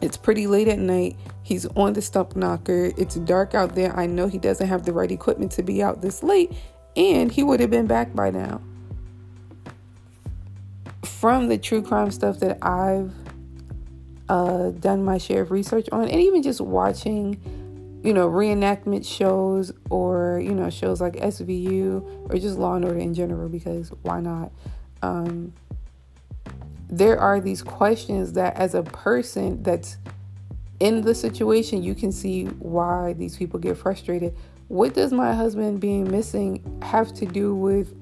it's 0.00 0.16
pretty 0.16 0.46
late 0.46 0.68
at 0.68 0.78
night. 0.78 1.16
He's 1.42 1.66
on 1.66 1.92
the 1.92 2.02
stump 2.02 2.36
knocker. 2.36 2.92
It's 2.96 3.16
dark 3.16 3.54
out 3.54 3.74
there. 3.74 3.94
I 3.96 4.06
know 4.06 4.28
he 4.28 4.38
doesn't 4.38 4.66
have 4.66 4.84
the 4.84 4.92
right 4.92 5.10
equipment 5.10 5.52
to 5.52 5.62
be 5.62 5.82
out 5.82 6.00
this 6.00 6.22
late, 6.22 6.52
and 6.96 7.30
he 7.30 7.42
would 7.42 7.60
have 7.60 7.70
been 7.70 7.86
back 7.86 8.14
by 8.14 8.30
now. 8.30 8.60
From 11.04 11.48
the 11.48 11.58
true 11.58 11.82
crime 11.82 12.10
stuff 12.10 12.40
that 12.40 12.58
I've 12.64 13.12
uh, 14.28 14.70
done 14.70 15.04
my 15.04 15.18
share 15.18 15.42
of 15.42 15.50
research 15.50 15.88
on, 15.92 16.08
and 16.08 16.20
even 16.20 16.42
just 16.42 16.60
watching, 16.60 18.00
you 18.02 18.14
know, 18.14 18.28
reenactment 18.28 19.04
shows 19.04 19.72
or, 19.90 20.40
you 20.42 20.54
know, 20.54 20.70
shows 20.70 21.00
like 21.00 21.14
SVU 21.14 22.30
or 22.30 22.38
just 22.38 22.58
Law 22.58 22.76
and 22.76 22.84
Order 22.84 23.00
in 23.00 23.12
general, 23.12 23.48
because 23.48 23.90
why 24.02 24.20
not? 24.20 24.52
Um, 25.02 25.52
there 26.90 27.18
are 27.18 27.40
these 27.40 27.62
questions 27.62 28.32
that 28.32 28.56
as 28.56 28.74
a 28.74 28.82
person 28.82 29.62
that's 29.62 29.96
in 30.80 31.02
the 31.02 31.14
situation 31.14 31.82
you 31.82 31.94
can 31.94 32.10
see 32.10 32.44
why 32.44 33.12
these 33.12 33.36
people 33.36 33.60
get 33.60 33.76
frustrated. 33.76 34.34
What 34.68 34.94
does 34.94 35.12
my 35.12 35.34
husband 35.34 35.80
being 35.80 36.10
missing 36.10 36.80
have 36.82 37.12
to 37.14 37.26
do 37.26 37.54
with 37.54 37.94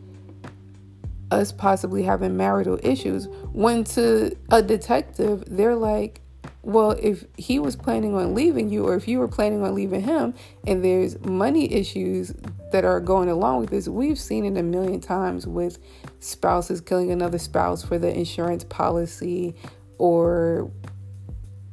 us 1.30 1.53
possibly 1.53 2.03
having 2.03 2.36
marital 2.36 2.78
issues? 2.82 3.28
When 3.53 3.84
to 3.84 4.36
a 4.51 4.62
detective 4.62 5.45
they're 5.47 5.76
like 5.76 6.22
well, 6.62 6.91
if 7.01 7.24
he 7.39 7.59
was 7.59 7.76
planning 7.76 8.14
on 8.14 8.34
leaving 8.34 8.68
you, 8.68 8.86
or 8.86 8.95
if 8.95 9.09
you 9.09 9.20
were 9.20 9.28
planning 9.28 9.62
on 9.62 9.74
leaving 9.74 10.03
him, 10.03 10.34
and 10.66 10.84
there's 10.84 11.18
money 11.20 11.72
issues 11.72 12.34
that 12.71 12.85
are 12.85 13.01
going 13.01 13.29
along 13.29 13.61
with 13.61 13.71
this, 13.71 13.89
we've 13.89 14.19
seen 14.19 14.45
it 14.45 14.59
a 14.59 14.62
million 14.62 15.01
times 15.01 15.47
with 15.47 15.79
spouses 16.21 16.81
killing 16.81 17.11
another 17.11 17.39
spouse 17.39 17.83
for 17.85 17.99
the 17.99 18.14
insurance 18.14 18.64
policy 18.64 19.55
or, 19.99 20.71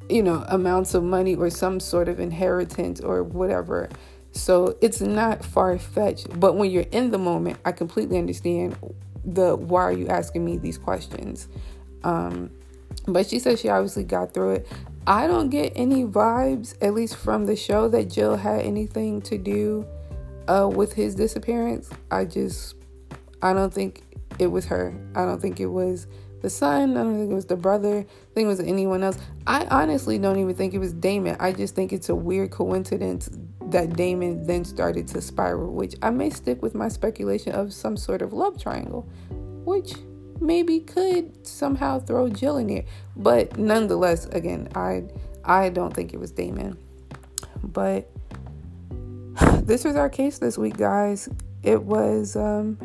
you 0.10 0.24
know, 0.24 0.46
amounts 0.48 0.94
of 0.94 1.04
money 1.04 1.36
or 1.36 1.50
some 1.50 1.80
sort 1.80 2.08
of 2.08 2.20
inheritance 2.20 3.02
or 3.02 3.24
whatever. 3.24 3.90
So 4.32 4.78
it's 4.82 5.02
not 5.02 5.44
far 5.44 5.78
fetched. 5.78 6.40
But 6.40 6.56
when 6.56 6.70
you're 6.70 6.86
in 6.92 7.12
the 7.12 7.18
moment, 7.18 7.58
I 7.66 7.72
completely 7.72 8.18
understand 8.18 8.78
the 9.24 9.56
why 9.56 9.84
are 9.84 9.94
you 9.94 10.08
asking 10.08 10.46
me 10.46 10.58
these 10.58 10.78
questions. 10.78 11.48
Um, 12.04 12.52
but 13.08 13.28
she 13.28 13.40
said 13.40 13.60
she 13.60 13.70
obviously 13.70 14.04
got 14.04 14.34
through 14.34 14.56
it. 14.56 14.68
I 15.08 15.28
don't 15.28 15.50
get 15.50 15.74
any 15.76 16.04
vibes, 16.04 16.76
at 16.82 16.94
least 16.94 17.16
from 17.16 17.46
the 17.46 17.56
show, 17.56 17.88
that 17.90 18.10
Jill 18.10 18.38
had 18.38 18.62
anything 18.62 19.22
to 19.24 19.38
do 19.38 19.86
uh, 20.48 20.70
with 20.72 20.94
his 20.94 21.16
disappearance. 21.16 21.90
I 22.12 22.26
just, 22.26 22.76
I 23.42 23.54
don't 23.54 23.74
think 23.74 24.04
it 24.40 24.48
was 24.48 24.66
her. 24.66 24.96
I 25.16 25.26
don't 25.26 25.42
think 25.42 25.60
it 25.60 25.68
was 25.68 26.08
the 26.42 26.50
son. 26.50 26.92
I 26.98 27.04
don't 27.04 27.18
think 27.18 27.32
it 27.32 27.36
was 27.36 27.46
the 27.46 27.56
brother. 27.56 28.00
I 28.00 28.34
think 28.34 28.46
it 28.46 28.48
was 28.48 28.60
anyone 28.60 29.04
else. 29.04 29.18
I 29.48 29.66
honestly 29.66 30.18
don't 30.18 30.38
even 30.38 30.56
think 30.56 30.74
it 30.74 30.80
was 30.80 30.94
Damon. 30.94 31.38
I 31.40 31.52
just 31.52 31.76
think 31.76 31.92
it's 31.92 32.10
a 32.10 32.16
weird 32.16 32.52
coincidence 32.52 33.30
that 33.70 33.96
Damon 33.96 34.46
then 34.46 34.64
started 34.64 35.08
to 35.10 35.22
spiral, 35.22 35.74
which 35.74 35.96
I 36.02 36.12
may 36.12 36.30
stick 36.30 36.62
with 36.62 36.76
my 36.76 36.88
speculation 36.88 37.54
of 37.54 37.74
some 37.74 37.98
sort 37.98 38.22
of 38.22 38.32
love 38.32 38.62
triangle, 38.62 39.10
which 39.66 39.96
maybe 40.40 40.80
could 40.82 41.48
somehow 41.48 42.00
throw 42.00 42.30
Jill 42.30 42.58
in 42.58 42.70
here. 42.70 42.86
But 43.16 43.58
nonetheless, 43.58 44.26
again, 44.28 44.70
I 44.76 45.04
I 45.44 45.70
don't 45.70 45.94
think 45.94 46.14
it 46.14 46.20
was 46.20 46.32
Damon. 46.32 46.78
But 47.64 48.10
this 49.64 49.84
was 49.84 49.96
our 49.96 50.10
case 50.10 50.38
this 50.38 50.58
week, 50.58 50.78
guys. 50.78 51.28
It 51.64 51.82
was 51.82 52.36
um, 52.36 52.78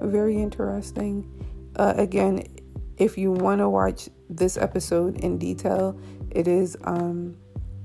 very 0.00 0.40
interesting. 0.40 1.28
Uh, 1.76 1.94
again, 1.96 2.44
if 2.96 3.18
you 3.18 3.32
want 3.32 3.60
to 3.60 3.68
watch 3.68 4.08
this 4.28 4.56
episode 4.56 5.18
in 5.20 5.36
detail, 5.36 5.98
it 6.30 6.48
is 6.48 6.76
um, 6.84 7.36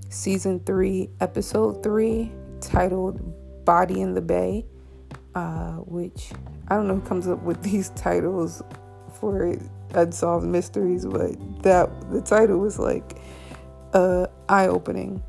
season 0.09 0.61
three, 0.61 1.09
episode 1.19 1.83
three, 1.83 2.31
titled 2.61 3.65
Body 3.65 4.01
in 4.01 4.13
the 4.13 4.21
Bay, 4.21 4.65
uh, 5.33 5.73
which 5.73 6.31
I 6.69 6.75
don't 6.75 6.87
know 6.87 6.95
who 6.95 7.01
comes 7.01 7.27
up 7.27 7.41
with 7.43 7.61
these 7.69 7.89
titles 7.89 8.61
for 9.19 9.57
unsolved 9.93 10.45
mysteries, 10.45 11.05
but 11.05 11.63
that 11.63 11.89
the 12.11 12.21
title 12.21 12.59
was 12.59 12.79
like 12.79 13.19
uh, 13.93 14.27
eye 14.47 14.67
opening. 14.67 15.21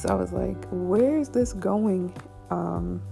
So 0.00 0.08
I 0.08 0.14
was 0.14 0.32
like, 0.32 0.56
where 0.70 1.18
is 1.18 1.28
this 1.28 1.52
going? 1.52 2.14
Um, 2.50 3.02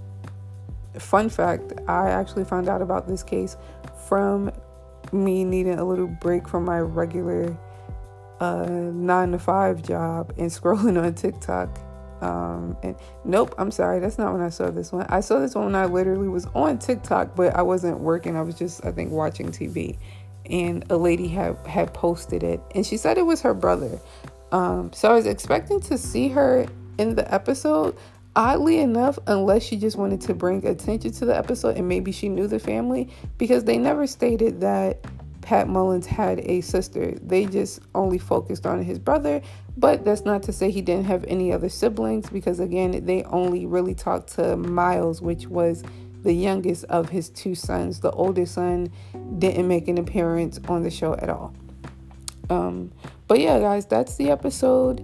fun 0.99 1.29
fact 1.29 1.75
I 1.87 2.11
actually 2.11 2.45
found 2.45 2.69
out 2.69 2.83
about 2.83 3.07
this 3.07 3.23
case 3.23 3.57
from 4.09 4.51
me 5.13 5.45
needing 5.45 5.79
a 5.79 5.85
little 5.85 6.07
break 6.07 6.49
from 6.49 6.65
my 6.65 6.81
regular 6.81 7.57
uh, 8.41 8.67
nine 8.67 9.33
to 9.33 9.39
five 9.39 9.83
job 9.83 10.33
and 10.39 10.51
scrolling 10.51 11.03
on 11.03 11.15
TikTok. 11.15 11.79
Um, 12.21 12.77
and 12.83 12.97
nope, 13.25 13.55
I'm 13.59 13.71
sorry, 13.71 14.01
that's 14.01 14.19
not 14.19 14.33
when 14.33 14.43
I 14.43 14.49
saw 14.49 14.71
this 14.71 14.91
one. 14.91 15.07
I 15.09 15.21
saw 15.21 15.39
this 15.39 15.55
one 15.55 15.67
when 15.67 15.77
I 15.77 15.85
literally 15.85 16.29
was 16.29 16.47
on 16.47 16.79
TikTok, 16.79 17.37
but 17.37 17.55
I 17.55 17.63
wasn't 17.63 18.01
working. 18.01 18.35
I 18.35 18.43
was 18.43 18.57
just, 18.57 18.85
I 18.85 18.93
think, 18.93 19.13
watching 19.13 19.49
TV. 19.51 19.99
And 20.47 20.85
a 20.91 20.97
lady 20.97 21.29
had 21.29 21.57
had 21.67 21.93
posted 21.93 22.43
it, 22.43 22.61
and 22.75 22.85
she 22.85 22.97
said 22.97 23.19
it 23.19 23.27
was 23.27 23.43
her 23.43 23.53
brother. 23.53 24.01
Um, 24.51 24.93
so 24.95 25.11
I 25.11 25.15
was 25.15 25.27
expecting 25.27 25.81
to 25.83 25.99
see 25.99 26.29
her 26.31 26.67
in 26.99 27.15
the 27.15 27.33
episode. 27.33 27.97
Oddly 28.37 28.79
enough, 28.79 29.19
unless 29.27 29.65
she 29.65 29.77
just 29.77 29.97
wanted 29.97 30.21
to 30.21 30.35
bring 30.35 30.65
attention 30.65 31.11
to 31.13 31.25
the 31.25 31.37
episode 31.37 31.77
and 31.77 31.89
maybe 31.89 32.13
she 32.13 32.29
knew 32.29 32.47
the 32.47 32.61
family, 32.61 33.09
because 33.37 33.65
they 33.65 33.79
never 33.79 34.07
stated 34.07 34.61
that 34.61 35.05
Pat 35.41 35.67
Mullins 35.67 36.07
had 36.07 36.41
a 36.41 36.61
sister. 36.61 37.17
They 37.23 37.47
just 37.47 37.81
only 37.95 38.19
focused 38.19 38.67
on 38.67 38.83
his 38.83 38.99
brother, 38.99 39.41
but 39.77 40.05
that's 40.05 40.25
not 40.25 40.43
to 40.45 40.53
say 40.53 40.71
he 40.71 40.83
didn't 40.83 41.07
have 41.07 41.25
any 41.25 41.53
other 41.53 41.69
siblings 41.69 42.29
because, 42.29 42.61
again, 42.61 43.05
they 43.07 43.25
only 43.25 43.65
really 43.67 43.95
talked 43.95 44.35
to 44.35 44.57
Miles, 44.57 45.23
which 45.23 45.47
was 45.47 45.83
the 46.23 46.33
youngest 46.33 46.85
of 46.85 47.09
his 47.09 47.31
two 47.31 47.55
sons. 47.55 48.01
The 48.01 48.11
oldest 48.11 48.55
son 48.55 48.93
didn't 49.39 49.67
make 49.67 49.89
an 49.89 49.99
appearance 49.99 50.61
on 50.69 50.83
the 50.83 50.91
show 50.91 51.15
at 51.15 51.31
all. 51.31 51.55
Um, 52.51 52.93
but 53.27 53.41
yeah, 53.41 53.59
guys, 53.59 53.87
that's 53.87 54.17
the 54.17 54.31
episode. 54.31 55.01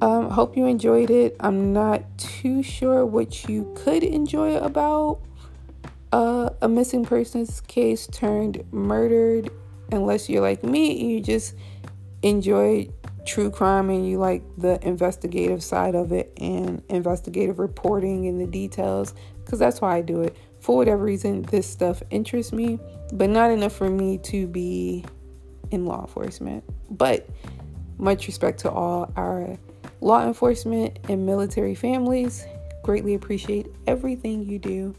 Um, 0.00 0.30
hope 0.30 0.56
you 0.56 0.66
enjoyed 0.66 1.10
it. 1.10 1.36
I'm 1.40 1.72
not 1.72 2.02
too 2.18 2.62
sure 2.62 3.04
what 3.04 3.48
you 3.48 3.72
could 3.76 4.04
enjoy 4.04 4.56
about 4.56 5.20
uh, 6.12 6.50
a 6.62 6.68
missing 6.68 7.04
persons 7.04 7.60
case 7.62 8.06
turned 8.06 8.64
murdered 8.72 9.50
unless 9.90 10.28
you're 10.28 10.42
like 10.42 10.62
me 10.62 11.14
you 11.14 11.20
just 11.20 11.54
enjoy 12.22 12.88
true 13.28 13.50
crime 13.50 13.90
and 13.90 14.08
you 14.08 14.18
like 14.18 14.42
the 14.56 14.84
investigative 14.86 15.62
side 15.62 15.94
of 15.94 16.12
it 16.12 16.32
and 16.38 16.82
investigative 16.88 17.58
reporting 17.58 18.26
and 18.26 18.40
the 18.40 18.46
details 18.46 19.14
because 19.44 19.58
that's 19.58 19.80
why 19.80 19.96
I 19.96 20.00
do 20.00 20.22
it. 20.22 20.36
For 20.60 20.76
whatever 20.76 21.04
reason, 21.04 21.42
this 21.42 21.68
stuff 21.68 22.02
interests 22.10 22.52
me, 22.52 22.80
but 23.12 23.30
not 23.30 23.50
enough 23.50 23.74
for 23.74 23.88
me 23.88 24.18
to 24.18 24.46
be 24.46 25.04
in 25.70 25.86
law 25.86 26.02
enforcement. 26.02 26.64
But 26.90 27.28
much 27.98 28.26
respect 28.26 28.60
to 28.60 28.70
all 28.70 29.12
our 29.16 29.56
law 30.00 30.26
enforcement 30.26 30.98
and 31.08 31.26
military 31.26 31.74
families. 31.74 32.46
Greatly 32.82 33.14
appreciate 33.14 33.66
everything 33.86 34.44
you 34.44 34.58
do. 34.58 34.94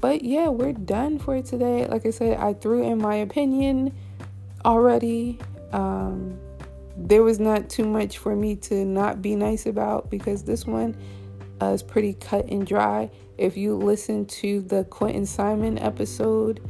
But 0.00 0.22
yeah, 0.22 0.48
we're 0.48 0.72
done 0.72 1.18
for 1.18 1.40
today. 1.40 1.86
Like 1.86 2.04
I 2.04 2.10
said, 2.10 2.36
I 2.38 2.52
threw 2.52 2.82
in 2.82 2.98
my 2.98 3.16
opinion 3.16 3.94
already. 4.64 5.38
Um, 5.72 6.38
there 6.96 7.22
was 7.22 7.40
not 7.40 7.68
too 7.68 7.84
much 7.84 8.18
for 8.18 8.36
me 8.36 8.56
to 8.56 8.84
not 8.84 9.22
be 9.22 9.34
nice 9.34 9.66
about 9.66 10.10
because 10.10 10.44
this 10.44 10.66
one 10.66 10.96
uh, 11.60 11.66
is 11.66 11.82
pretty 11.82 12.14
cut 12.14 12.46
and 12.50 12.66
dry. 12.66 13.10
If 13.38 13.56
you 13.56 13.76
listen 13.76 14.26
to 14.26 14.60
the 14.60 14.84
Quinton 14.84 15.26
Simon 15.26 15.78
episode, 15.78 16.60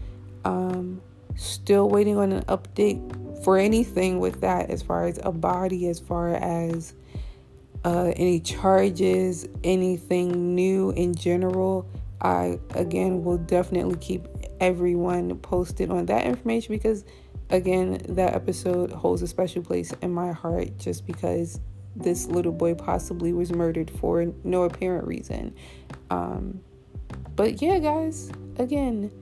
um, 0.45 1.01
still 1.37 1.89
waiting 1.89 2.17
on 2.17 2.33
an 2.33 2.45
update 2.45 3.03
for 3.45 3.59
anything 3.59 4.19
with 4.19 4.41
that 4.41 4.71
as 4.71 4.83
far 4.83 5.05
as 5.05 5.21
a 5.23 5.31
body, 5.31 5.87
as 5.89 6.01
far 6.01 6.35
as 6.35 6.95
uh, 7.85 8.11
any 8.17 8.41
charges, 8.41 9.47
anything 9.63 10.55
new 10.55 10.91
in 10.93 11.15
general. 11.15 11.87
I 12.23 12.59
again 12.71 13.23
will 13.23 13.37
definitely 13.37 13.97
keep 13.97 14.27
everyone 14.61 15.37
posted 15.39 15.91
on 15.91 16.07
that 16.07 16.25
information 16.25 16.75
because 16.75 17.05
again 17.51 18.01
that 18.09 18.35
episode 18.35 18.91
holds 18.91 19.21
a 19.21 19.27
special 19.27 19.63
place 19.63 19.93
in 20.01 20.11
my 20.11 20.33
heart 20.33 20.79
just 20.79 21.07
because 21.07 21.61
this 21.95 22.27
little 22.27 22.53
boy 22.53 22.75
possibly 22.75 23.35
was 23.35 23.53
murdered 23.53 23.91
for 23.91 24.33
no 24.43 24.63
apparent 24.63 25.07
reason. 25.07 25.55
Um, 26.09 26.61
but 27.37 27.61
yeah, 27.61 27.79
guys, 27.79 28.33
again, 28.57 29.13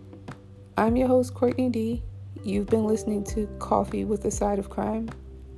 I'm 0.76 0.96
your 0.96 1.08
host, 1.08 1.34
Courtney 1.34 1.68
D. 1.70 2.02
You've 2.44 2.66
been 2.66 2.86
listening 2.86 3.22
to 3.26 3.46
Coffee 3.60 4.04
with 4.04 4.24
a 4.24 4.30
Side 4.32 4.58
of 4.58 4.68
Crime. 4.68 5.08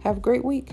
Have 0.00 0.18
a 0.18 0.20
great 0.20 0.44
week. 0.44 0.72